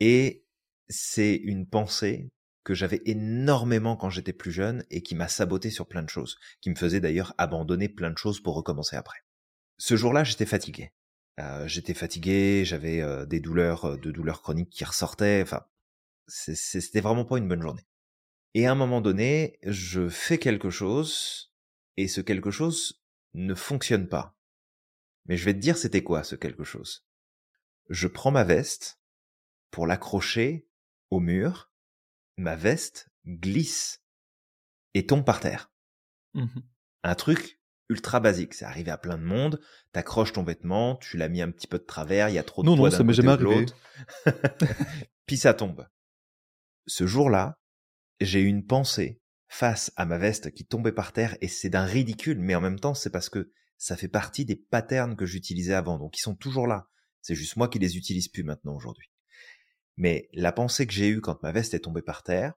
[0.00, 0.44] Et
[0.88, 2.32] c'est une pensée
[2.68, 6.36] que j'avais énormément quand j'étais plus jeune et qui m'a saboté sur plein de choses,
[6.60, 9.24] qui me faisait d'ailleurs abandonner plein de choses pour recommencer après.
[9.78, 10.92] Ce jour-là, j'étais fatigué.
[11.40, 15.40] Euh, j'étais fatigué, j'avais euh, des douleurs, euh, de douleurs chroniques qui ressortaient.
[15.40, 15.64] Enfin,
[16.26, 17.86] c'était vraiment pas une bonne journée.
[18.52, 21.54] Et à un moment donné, je fais quelque chose
[21.96, 23.02] et ce quelque chose
[23.32, 24.36] ne fonctionne pas.
[25.24, 27.06] Mais je vais te dire c'était quoi ce quelque chose?
[27.88, 29.00] Je prends ma veste
[29.70, 30.68] pour l'accrocher
[31.08, 31.67] au mur,
[32.38, 34.02] ma veste glisse
[34.94, 35.70] et tombe par terre.
[36.34, 36.46] Mmh
[37.02, 39.60] Un truc ultra basique, c'est arrivé à plein de monde,
[39.92, 42.62] t'accroches ton vêtement, tu l'as mis un petit peu de travers, il y a trop
[42.62, 43.66] de Non, poids non, ça m'est jamais arrivé.
[45.26, 45.86] Puis ça tombe.
[46.86, 47.58] Ce jour-là,
[48.20, 51.84] j'ai eu une pensée face à ma veste qui tombait par terre et c'est d'un
[51.84, 55.74] ridicule, mais en même temps, c'est parce que ça fait partie des patterns que j'utilisais
[55.74, 56.88] avant, donc ils sont toujours là.
[57.22, 59.10] C'est juste moi qui les utilise plus maintenant aujourd'hui.
[59.98, 62.54] Mais la pensée que j'ai eue quand ma veste est tombée par terre,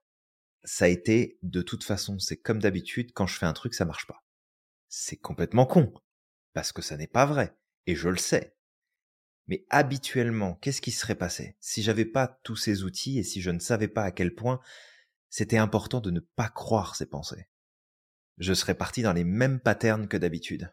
[0.63, 3.84] ça a été de toute façon, c'est comme d'habitude, quand je fais un truc, ça
[3.84, 4.23] marche pas.
[4.89, 5.91] C'est complètement con,
[6.54, 8.56] parce que ça n'est pas vrai, et je le sais.
[9.47, 11.58] Mais habituellement, qu'est-ce qui serait passé?
[11.60, 14.60] Si j'avais pas tous ces outils et si je ne savais pas à quel point
[15.32, 17.49] c'était important de ne pas croire ces pensées
[18.38, 20.71] Je serais parti dans les mêmes patterns que d'habitude.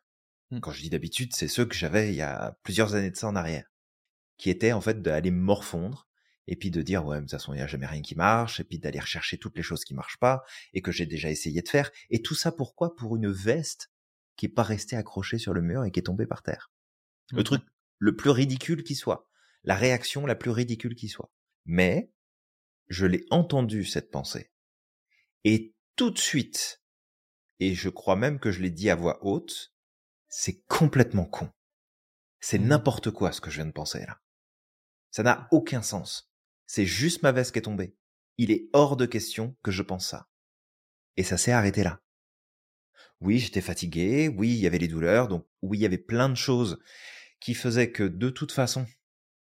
[0.51, 0.61] Hmm.
[0.61, 3.29] Quand je dis d'habitude, c'est ceux que j'avais il y a plusieurs années de ça
[3.29, 3.73] en arrière,
[4.37, 6.08] qui étaient en fait d'aller morfondre
[6.49, 8.59] et puis de dire ouais de toute façon il n'y a jamais rien qui marche
[8.59, 11.63] et puis d'aller rechercher toutes les choses qui marchent pas et que j'ai déjà essayé
[11.63, 11.91] de faire.
[12.11, 12.97] Et tout ça pourquoi?
[12.97, 13.91] Pour une veste
[14.37, 16.73] qui est pas restée accrochée sur le mur et qui est tombée par terre.
[17.33, 17.63] Le truc
[17.99, 19.29] le plus ridicule qui soit.
[19.63, 21.31] La réaction la plus ridicule qui soit.
[21.67, 22.13] Mais
[22.89, 24.51] je l'ai entendu cette pensée.
[25.45, 26.83] Et tout de suite
[27.61, 29.75] et je crois même que je l'ai dit à voix haute
[30.29, 31.51] c'est complètement con.
[32.41, 32.69] C'est Mhm.
[32.69, 34.21] n'importe quoi ce que je viens de penser là.
[35.11, 36.28] Ça n'a aucun sens.
[36.69, 37.97] C'est juste ma veste qui est tombée.
[38.37, 40.29] Il est hors de question que je pense ça.
[41.17, 42.01] Et ça s'est arrêté là.
[43.21, 46.29] Oui, j'étais fatigué, oui, il y avait les douleurs, donc oui, il y avait plein
[46.29, 46.79] de choses
[47.41, 48.87] qui faisaient que de toute façon,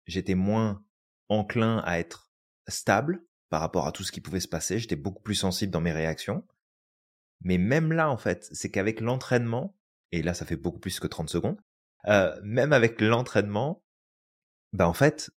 [0.05, 0.85] j'étais moins
[1.27, 2.31] enclin à être
[2.67, 5.81] stable par rapport à tout ce qui pouvait se passer, j'étais beaucoup plus sensible dans
[5.81, 6.47] mes réactions.
[7.41, 9.75] Mais même là, en fait, c'est qu'avec l'entraînement,
[10.11, 11.59] et là, ça fait beaucoup plus que 30 secondes,
[12.07, 13.83] euh, même avec l'entraînement,
[14.73, 15.31] bah en fait,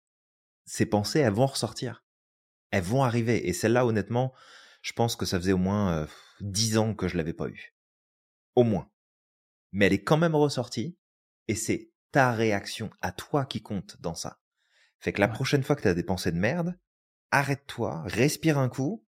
[0.68, 2.04] ces pensées, elles vont ressortir.
[2.72, 3.48] Elles vont arriver.
[3.48, 4.34] Et celle-là, honnêtement,
[4.82, 6.08] je pense que ça faisait au moins euh,
[6.42, 7.74] 10 ans que je l'avais pas eu.
[8.56, 8.92] Au moins.
[9.72, 10.98] Mais elle est quand même ressortie.
[11.48, 14.40] Et c'est ta réaction à toi qui compte dans ça.
[15.00, 15.34] Fait que la Ouais.
[15.34, 16.78] prochaine fois que tu as des pensées de merde,
[17.32, 19.06] arrête-toi, respire un coup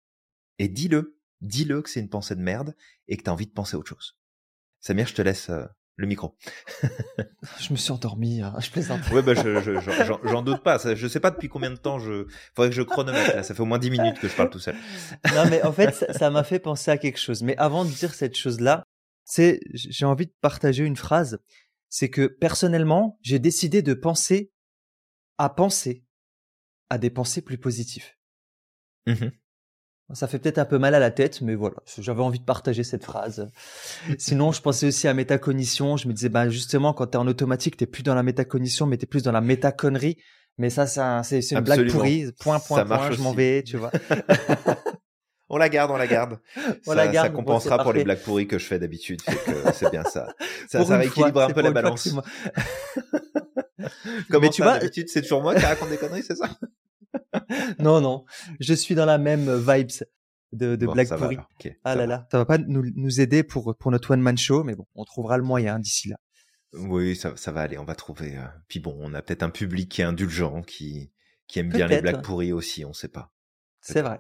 [0.59, 1.21] et dis-le.
[1.41, 2.75] Dis-le que c'est une pensée de merde
[3.07, 4.19] et que tu as envie de penser à autre chose.
[4.81, 6.37] Samir, je te laisse euh, le micro.
[7.61, 9.01] Je me suis endormi, hein, je plaisante.
[9.11, 10.79] Ouais, bah, je, je- j'en- j'en doute pas.
[10.79, 12.27] Ça, Je sais pas depuis combien de temps je.
[12.55, 13.37] Faudrait que je chronomètre.
[13.37, 13.43] Là.
[13.43, 14.75] Ça fait au moins 10 minutes que je parle tout seul.
[15.35, 17.43] non, mais en fait, ça- m'a fait penser à quelque chose.
[17.43, 18.85] Mais avant de dire cette chose-là,
[19.25, 21.39] c'est, j'ai envie de partager une phrase.
[21.89, 24.51] C'est que personnellement, j'ai décidé de penser
[25.39, 26.05] à penser
[26.91, 28.07] à des pensées plus positives.
[29.07, 29.31] Mhm.
[30.13, 32.85] Ça fait peut-être un peu mal à la tête, mais voilà, j'avais envie de partager
[32.85, 33.49] cette phrase.
[34.19, 35.97] Sinon, je pensais aussi à métacognition.
[35.97, 38.99] Je me disais, bah justement, quand t'es en automatique, t'es plus dans la métacognition, mais
[38.99, 40.19] t'es plus dans la métaconnerie.
[40.59, 42.27] Mais ça, c'est un- c'est c'est une blague pourrie.
[42.39, 43.91] Point, Ça point, marche point, je m'en vais, tu vois.
[45.51, 46.39] On la garde, on la garde.
[46.87, 49.21] On ça, la ça garde, bon, compensera pour les blagues pourries que je fais d'habitude.
[49.75, 50.29] C'est bien ça.
[50.69, 52.07] Ça, ça fois, rééquilibre un peu la balance.
[52.13, 52.25] moi.
[54.31, 56.49] Comment Mais tu ça, vois- d'habitude, c'est toujours moi qui raconte des conneries, c'est ça?
[57.79, 58.25] Non, non,
[58.61, 59.91] je suis dans la même vibes
[60.53, 61.49] de, de Bon, alors.
[61.59, 62.07] Ok, Ah là va.
[62.07, 65.05] là, ça va pas nous, nous aider pour, pour notre one-man show, mais bon, on
[65.05, 66.17] trouvera le moyen d'ici là.
[66.73, 67.79] Oui, ça, ça va aller.
[67.79, 68.37] On va trouver.
[68.37, 71.13] euh, Puis bon, on a peut-être un public qui est indulgent, qui
[71.47, 72.85] qui aime bien les blagues pourries aussi.
[72.85, 73.33] On sait pas.
[73.81, 74.19] C'est vrai.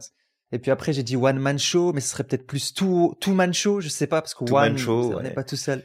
[0.52, 3.80] Et puis après, j'ai dit one-man show, mais ce serait peut-être plus two, two-man show,
[3.80, 5.34] je sais pas, parce que Two-man one, show, on n'est ouais.
[5.34, 5.84] pas tout seul.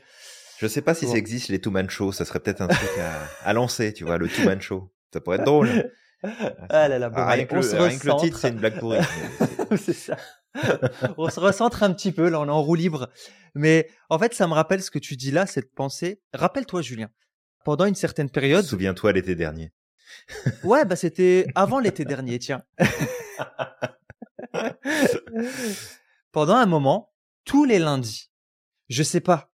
[0.60, 1.14] Je sais pas si Bon.
[1.14, 2.12] ça existe les two man show.
[2.12, 4.94] Ça serait peut-être un truc à, à lancer, tu vois, le two man show.
[5.14, 5.70] Ça pourrait être drôle.
[6.24, 8.38] Ah là là, bon, rien, allez, que on le, se rien que le titre, recentre.
[8.40, 9.00] c'est une blague pourrie.
[9.72, 10.18] mais c'est- c'est ça.
[11.18, 13.10] on se recentre un petit peu, là, on est en roue libre.
[13.56, 16.22] Mais en fait, ça me rappelle ce que tu dis là, cette pensée.
[16.34, 17.10] Rappelle-toi, Julien,
[17.64, 19.72] pendant une certaine période, Souviens-toi l'été dernier.
[20.64, 22.64] ouais, bah c'était avant l'été dernier, tiens.
[26.32, 27.14] pendant un moment,
[27.46, 28.32] tous les lundis,
[28.90, 29.52] je sais pas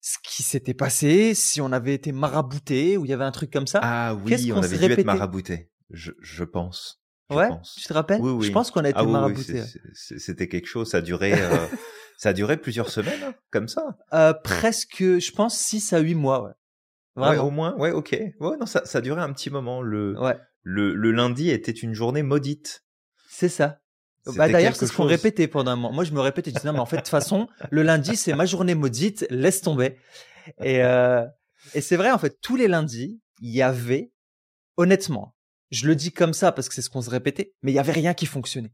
[0.00, 3.52] ce qui s'était passé, si on avait été marabouté ou il y avait un truc
[3.52, 3.78] comme ça.
[3.82, 5.70] Ah oui, on se avait dû être marabouté.
[5.92, 7.00] Je, je pense.
[7.30, 7.76] Je ouais, pense.
[7.80, 8.20] tu te rappelles?
[8.20, 8.46] Oui, oui.
[8.46, 9.62] Je pense qu'on a été Ah oui, oui, marabouté.
[9.94, 10.90] c'est- c'était quelque chose.
[10.90, 11.66] Ça a duré, euh,
[12.18, 13.96] ça a duré plusieurs semaines, hein, comme ça.
[14.12, 16.52] Euh, presque, je pense, 6 à 8 mois, ouais.
[17.16, 18.12] Ouais, au moins, ouais, ok.
[18.40, 19.82] Ouais, non, ça, ça durait un petit moment.
[19.82, 22.84] Le, Ouais, le, le lundi était une journée maudite.
[23.28, 23.80] c'est ça.
[24.26, 25.92] Bah, d'ailleurs, c'est ce qu'on répétait pendant un moment.
[25.92, 28.16] Moi, je me répétais, je disais, non, mais en fait, de toute façon, le lundi,
[28.16, 29.98] c'est ma journée maudite, laisse tomber.
[30.62, 31.26] Et, euh,
[31.74, 34.12] et c'est vrai, en fait, tous les lundis, il y avait,
[34.76, 35.34] honnêtement,
[35.72, 37.80] je le dis comme ça parce que c'est ce qu'on se répétait, mais il y
[37.80, 38.72] avait rien qui fonctionnait.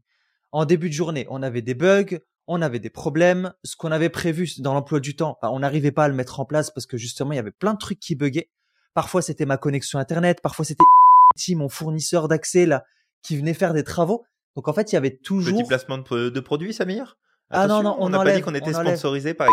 [0.51, 3.53] En début de journée, on avait des bugs, on avait des problèmes.
[3.63, 6.45] Ce qu'on avait prévu dans l'emploi du temps, on n'arrivait pas à le mettre en
[6.45, 8.49] place parce que justement, il y avait plein de trucs qui buguaient.
[8.93, 10.83] Parfois, c'était ma connexion Internet, parfois, c'était
[11.55, 12.83] mon fournisseur d'accès, là,
[13.23, 14.25] qui venait faire des travaux.
[14.55, 15.59] Donc, en fait, il y avait toujours...
[15.59, 17.17] Petit placement de, pro- de produits, Samir?
[17.51, 19.47] Ah non, Attention, non, on n'a pas dit qu'on était sponsorisé par.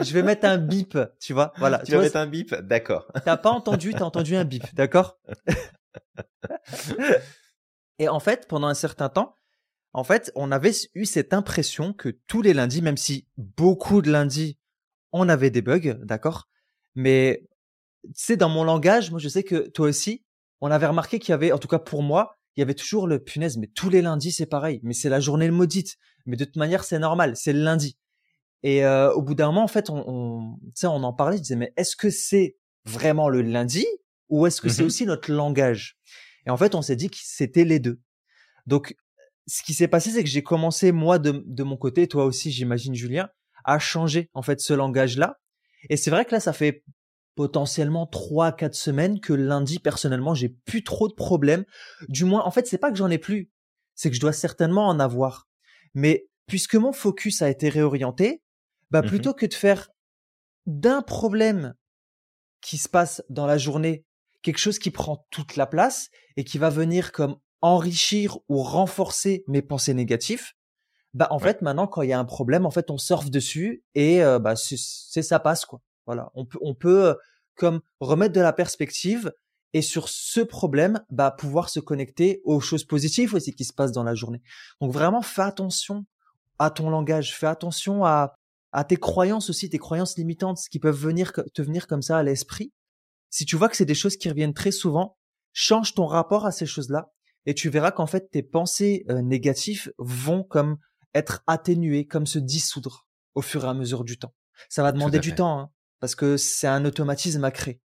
[0.00, 1.52] Je vais mettre un bip, tu vois.
[1.58, 1.78] Voilà.
[1.78, 3.10] Tu Tu vas vois, mettre un bip D'accord.
[3.24, 5.18] T'as pas entendu, t'as entendu un bip, d'accord?
[7.98, 9.34] Et en fait, pendant un certain temps,
[9.92, 14.10] en fait, on avait eu cette impression que tous les lundis, même si beaucoup de
[14.10, 14.58] lundis,
[15.12, 16.48] on avait des bugs, d'accord?
[16.94, 17.48] Mais
[18.04, 20.24] tu sais, dans mon langage, moi, je sais que toi aussi,
[20.60, 23.06] on avait remarqué qu'il y avait, en tout cas pour moi, il y avait toujours
[23.06, 24.80] le punaise, mais tous les lundis, c'est pareil.
[24.82, 25.96] Mais c'est la journée maudite.
[26.26, 27.96] Mais de toute manière, c'est normal, c'est le lundi.
[28.62, 31.36] Et euh, au bout d'un moment, en fait, on, on, tu sais, on en parlait,
[31.36, 33.86] je disais, mais est-ce que c'est vraiment le lundi
[34.28, 34.86] ou est-ce que c'est Mhm.
[34.86, 35.96] aussi notre langage?
[36.46, 38.00] Et en fait, on s'est dit que c'était les deux.
[38.66, 38.96] Donc,
[39.46, 42.50] ce qui s'est passé, c'est que j'ai commencé, moi, de, de mon côté, toi aussi,
[42.50, 43.28] j'imagine, Julien,
[43.64, 45.38] à changer, en fait, ce langage-là.
[45.88, 46.82] Et c'est vrai que là, ça fait
[47.34, 51.64] potentiellement trois, quatre semaines que lundi, personnellement, j'ai plus trop de problèmes.
[52.08, 53.50] Du moins, en fait, c'est pas que j'en ai plus.
[53.94, 55.48] C'est que je dois certainement en avoir.
[55.94, 58.42] Mais puisque mon focus a été réorienté,
[58.90, 59.08] bah, Mhm.
[59.08, 59.90] plutôt que de faire
[60.66, 61.74] d'un problème
[62.60, 64.04] qui se passe dans la journée
[64.42, 69.44] quelque chose qui prend toute la place et qui va venir comme enrichir ou renforcer
[69.48, 70.52] mes pensées négatives,
[71.14, 71.44] bah en Ouais.
[71.44, 74.38] fait maintenant quand il y a un problème, en fait on surfe dessus et euh,
[74.38, 75.80] bah c'est c'est- ça passe quoi.
[76.06, 77.14] Voilà, on peut on peut euh,
[77.56, 79.32] comme remettre de la perspective
[79.74, 83.92] et sur ce problème, bah pouvoir se connecter aux choses positives aussi qui se passent
[83.92, 84.42] dans la journée.
[84.80, 86.06] Donc vraiment fais attention
[86.58, 88.34] à ton langage, fais attention à
[88.72, 92.22] à tes croyances aussi, tes croyances limitantes qui peuvent venir te venir comme ça à
[92.22, 92.72] l'esprit.
[93.30, 95.18] Si tu vois que c'est des choses qui reviennent très souvent,
[95.52, 97.12] change ton rapport à ces choses-là
[97.46, 100.78] et tu verras qu'en fait tes pensées euh, négatives vont comme
[101.14, 104.34] être atténuées, comme se dissoudre au fur et à mesure du temps.
[104.68, 107.80] Ça va demander du temps hein, parce que c'est un automatisme à créer,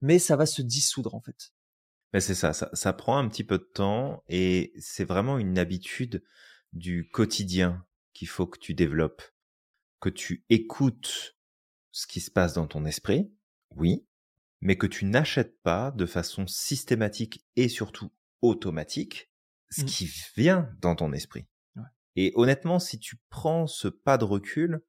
[0.00, 1.52] mais ça va se dissoudre en fait.
[2.12, 5.58] Mais c'est ça, ça, ça prend un petit peu de temps et c'est vraiment une
[5.58, 6.24] habitude
[6.72, 9.22] du quotidien qu'il faut que tu développes,
[10.00, 11.36] que tu écoutes
[11.92, 13.32] ce qui se passe dans ton esprit,
[13.76, 14.06] oui,
[14.60, 19.30] mais que tu n'achètes pas de façon systématique et surtout automatique
[19.70, 19.86] ce Mm.
[19.86, 21.46] qui vient dans ton esprit.
[21.76, 21.82] Ouais.
[22.16, 24.80] Et honnêtement, si tu prends ce pas de recul,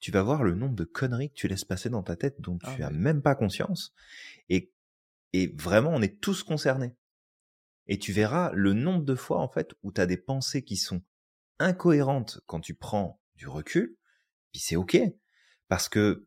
[0.00, 2.58] tu vas voir le nombre de conneries que tu laisses passer dans ta tête dont
[2.62, 2.94] Ah tu as ouais.
[2.94, 3.92] même pas conscience.
[4.48, 4.72] Et,
[5.32, 6.96] et vraiment, on est tous concernés.
[7.86, 10.76] Et tu verras le nombre de fois, en fait, où tu as des pensées qui
[10.76, 11.02] sont
[11.58, 13.96] incohérentes quand tu prends du recul,
[14.52, 14.98] puis c'est OK.
[15.68, 16.26] Parce que,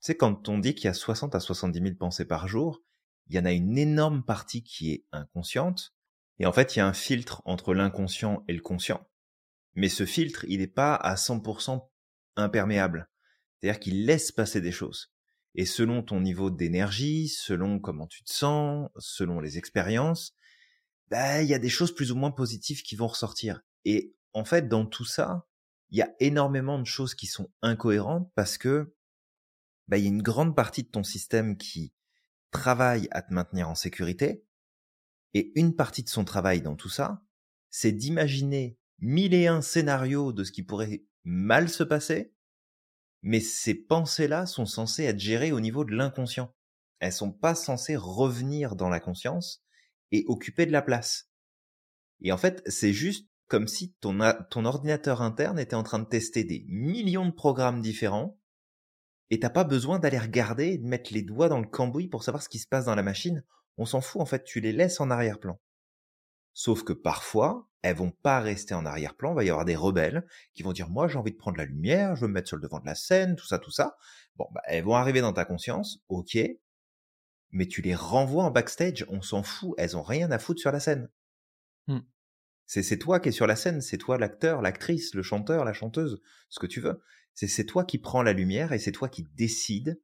[0.00, 2.82] sais, quand on dit qu'il y a 60 à 70 000 pensées par jour,
[3.28, 5.94] il y en a une énorme partie qui est inconsciente.
[6.38, 9.06] Et en fait, il y a un filtre entre l'inconscient et le conscient.
[9.74, 11.88] Mais ce filtre, il n'est pas à 100%
[12.36, 13.08] imperméable.
[13.56, 15.12] C'est-à-dire qu'il laisse passer des choses.
[15.54, 20.34] Et selon ton niveau d'énergie, selon comment tu te sens, selon les expériences,
[21.08, 23.60] bah, il y a des choses plus ou moins positives qui vont ressortir.
[23.84, 25.46] Et en fait, dans tout ça,
[25.94, 28.96] il y a énormément de choses qui sont incohérentes parce que
[29.86, 31.94] bah, il y a une grande partie de ton système qui
[32.50, 34.44] travaille à te maintenir en sécurité.
[35.34, 37.22] Et une partie de son travail dans tout ça,
[37.70, 42.34] c'est d'imaginer mille et un scénarios de ce qui pourrait mal se passer,
[43.22, 46.52] mais ces pensées-là sont censées être gérées au niveau de l'inconscient.
[46.98, 49.62] Elles sont pas censées revenir dans la conscience
[50.10, 51.30] et occuper de la place.
[52.20, 54.20] Et en fait, c'est juste comme si ton,
[54.64, 58.38] ordinateur interne était en train de tester des millions de programmes différents
[59.30, 62.24] et t'as pas besoin d'aller regarder et de mettre les doigts dans le cambouis pour
[62.24, 63.44] savoir ce qui se passe dans la machine.
[63.76, 65.60] On s'en fout, en fait, tu les laisses en arrière-plan.
[66.52, 70.24] Sauf que parfois, elles vont pas rester en arrière-plan, il va y avoir des rebelles
[70.54, 72.56] qui vont dire, moi, j'ai envie de prendre la lumière, je veux me mettre sur
[72.56, 73.96] le devant de la scène, tout ça, tout ça.
[74.36, 76.38] Bon, bah, elles vont arriver dans ta conscience, ok,
[77.50, 80.72] mais tu les renvoies en backstage, on s'en fout, elles ont rien à foutre sur
[80.72, 81.08] la scène.
[81.86, 82.00] Hmm.
[82.66, 86.20] C'est, toi qui es sur la scène, c'est toi l'acteur, l'actrice, le chanteur, la chanteuse,
[86.48, 87.00] ce que tu veux.
[87.34, 90.00] C'est, c'est toi qui prends la lumière et c'est toi qui décides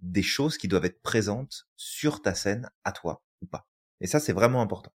[0.00, 3.68] des choses qui doivent être présentes sur ta scène à toi ou pas.
[4.00, 4.92] Et ça, c'est vraiment important.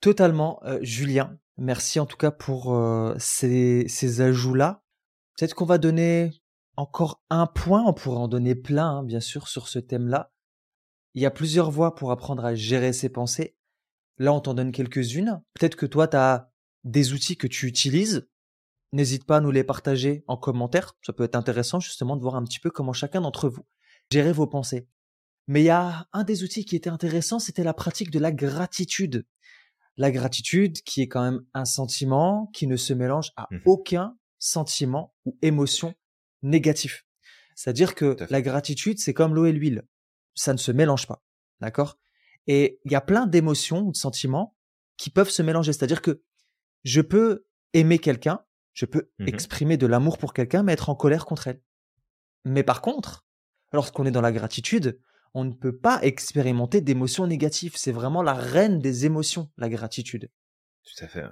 [0.00, 1.38] Totalement, euh, Julien.
[1.56, 4.82] Merci en tout cas pour euh, ces, ces ajouts-là.
[5.36, 6.42] Peut-être qu'on va donner
[6.76, 10.32] encore un point, on pourrait en donner plein, hein, bien sûr, sur ce thème-là.
[11.14, 13.56] Il y a plusieurs voies pour apprendre à gérer ses pensées.
[14.18, 15.42] Là, on t'en donne quelques-unes.
[15.54, 16.50] Peut-être que toi, tu as
[16.84, 18.28] des outils que tu utilises.
[18.92, 20.94] N'hésite pas à nous les partager en commentaire.
[21.02, 23.66] Ça peut être intéressant justement de voir un petit peu comment chacun d'entre vous
[24.12, 24.86] gérer vos pensées.
[25.46, 28.32] Mais il y a un des outils qui était intéressant, c'était la pratique de la
[28.32, 29.26] gratitude.
[29.96, 34.16] La gratitude qui est quand même un sentiment qui ne se mélange à mmh aucun
[34.38, 35.94] sentiment ou émotion
[36.42, 37.06] négatif.
[37.54, 39.86] C'est-à-dire que la gratitude, c'est comme l'eau et l'huile.
[40.34, 41.22] Ça ne se mélange pas.
[41.60, 41.98] D'accord?
[42.46, 44.56] Et il y a plein d'émotions ou de sentiments
[44.96, 45.72] qui peuvent se mélanger.
[45.72, 46.22] C'est-à-dire que
[46.84, 50.94] je peux aimer quelqu'un, je peux mmh exprimer de l'amour pour quelqu'un, mais être en
[50.94, 51.62] colère contre elle.
[52.44, 53.24] Mais par contre,
[53.72, 55.00] lorsqu'on est dans la gratitude,
[55.32, 57.76] on ne peut pas expérimenter d'émotions négatives.
[57.76, 60.30] C'est vraiment la reine des émotions, la gratitude.
[60.84, 61.24] Tout à fait.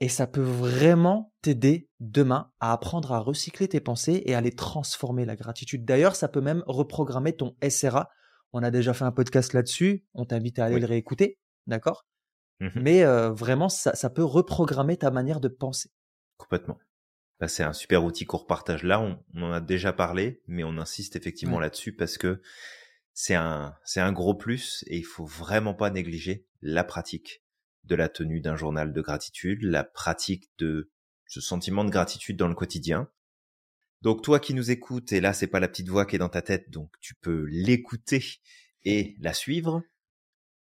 [0.00, 4.54] Et ça peut vraiment t'aider demain à apprendre à recycler tes pensées et à les
[4.54, 5.84] transformer, la gratitude.
[5.84, 8.08] D'ailleurs, ça peut même reprogrammer ton SRA.
[8.52, 10.04] On a déjà fait un podcast là-dessus.
[10.14, 11.38] On t'invite à aller le réécouter.
[11.66, 12.06] D'accord?
[12.60, 15.90] Mmh Mais euh, vraiment, ça, ça, peut reprogrammer ta manière de penser.
[16.36, 16.78] Complètement.
[17.40, 19.00] Bah, c'est un super outil qu'on repartage là.
[19.00, 22.42] On, en a déjà parlé, mais on insiste effectivement là-dessus parce que
[23.14, 27.42] c'est un, c'est un gros plus et il faut vraiment pas négliger la pratique
[27.84, 30.90] de la tenue d'un journal de gratitude, la pratique de
[31.26, 33.08] ce sentiment de gratitude dans le quotidien.
[34.02, 36.28] Donc toi qui nous écoutes, et là c'est pas la petite voix qui est dans
[36.28, 38.24] ta tête, donc tu peux l'écouter
[38.84, 39.82] et la suivre.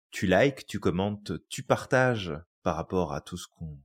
[0.09, 2.33] Tu likes, tu commentes, tu partages
[2.63, 3.77] par rapport à tout ce qu'on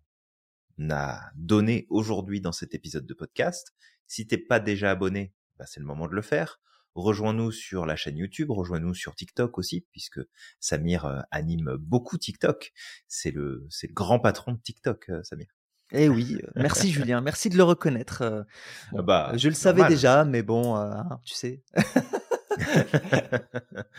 [0.90, 3.74] a donné aujourd'hui dans cet épisode de podcast.
[4.06, 6.60] Si t'es pas déjà abonné, bah c'est le moment de le faire.
[6.94, 10.20] Rejoins-nous sur la chaîne YouTube, rejoins-nous sur TikTok aussi, puisque
[10.60, 12.72] Samir euh, anime beaucoup TikTok.
[13.08, 15.46] C'est le, c'est le grand patron de TikTok, euh, Samir.
[15.92, 18.44] Eh oui, euh, merci Julien, merci de le reconnaître.
[18.96, 20.76] Ah bah, je le savais déjà, mais bon,
[21.24, 21.62] tu sais.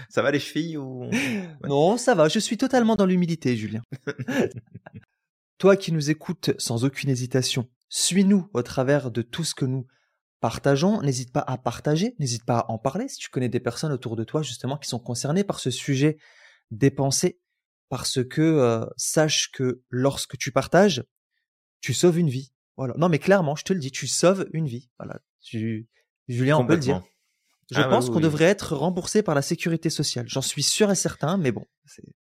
[0.09, 1.09] ça va les chevilles ou
[1.63, 2.27] Non, ça va.
[2.27, 3.81] Je suis totalement dans l'humilité, Julien.
[5.57, 9.87] Toi qui nous écoutes sans aucune hésitation, suis-nous au travers de tout ce que nous
[10.41, 11.01] partageons.
[11.01, 14.15] N'hésite pas à partager, n'hésite pas à en parler si tu connais des personnes autour
[14.15, 16.17] de toi justement qui sont concernées par ce sujet
[16.71, 17.39] des pensées,
[17.87, 21.03] parce que euh, sache que lorsque tu partages,
[21.83, 22.51] tu sauves une vie.
[22.77, 22.95] Voilà.
[22.97, 24.89] Non mais clairement, je te le dis, tu sauves une vie.
[24.97, 25.19] Voilà.
[25.41, 25.87] Tu...
[26.27, 27.03] Julien, on peut le dire.
[27.71, 30.25] Je ah pense qu'on devrait être remboursé par la sécurité sociale.
[30.27, 31.65] J'en suis sûr et certain, mais bon.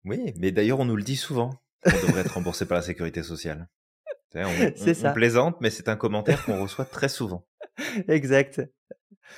[0.05, 1.53] Oui, mais d'ailleurs, on nous le dit souvent.
[1.85, 3.69] On devrait être remboursé par la sécurité sociale.
[4.75, 5.11] C'est ça.
[5.11, 7.45] on plaisante, mais c'est un commentaire qu'on reçoit très souvent.
[8.07, 8.63] exact.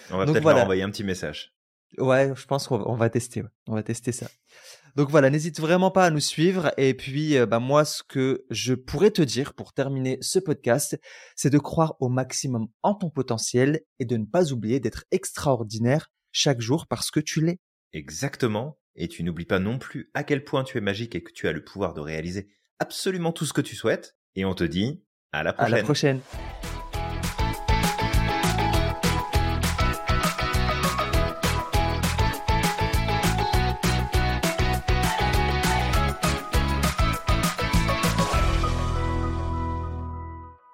[0.10, 1.54] On va peut-être leur envoyer un petit message.
[1.98, 3.44] Ouais, je pense qu'on va tester.
[3.68, 4.28] On va tester ça.
[4.96, 6.72] Donc voilà, n'hésite vraiment pas à nous suivre.
[6.78, 10.98] Et puis, euh, bah, moi, ce que je pourrais te dire pour terminer ce podcast,
[11.36, 16.12] c'est de croire au maximum en ton potentiel et de ne pas oublier d'être extraordinaire
[16.32, 17.60] chaque jour parce que tu l'es.
[17.92, 18.78] Exactement.
[18.96, 21.50] Et tu n'oublies pas non plus à quel point tu es magique et que tu
[21.50, 22.48] as le pouvoir de réaliser
[22.80, 24.16] absolument tout ce que tu souhaites.
[24.36, 25.74] Et on te dit à la prochaine.
[25.74, 26.20] À la prochaine.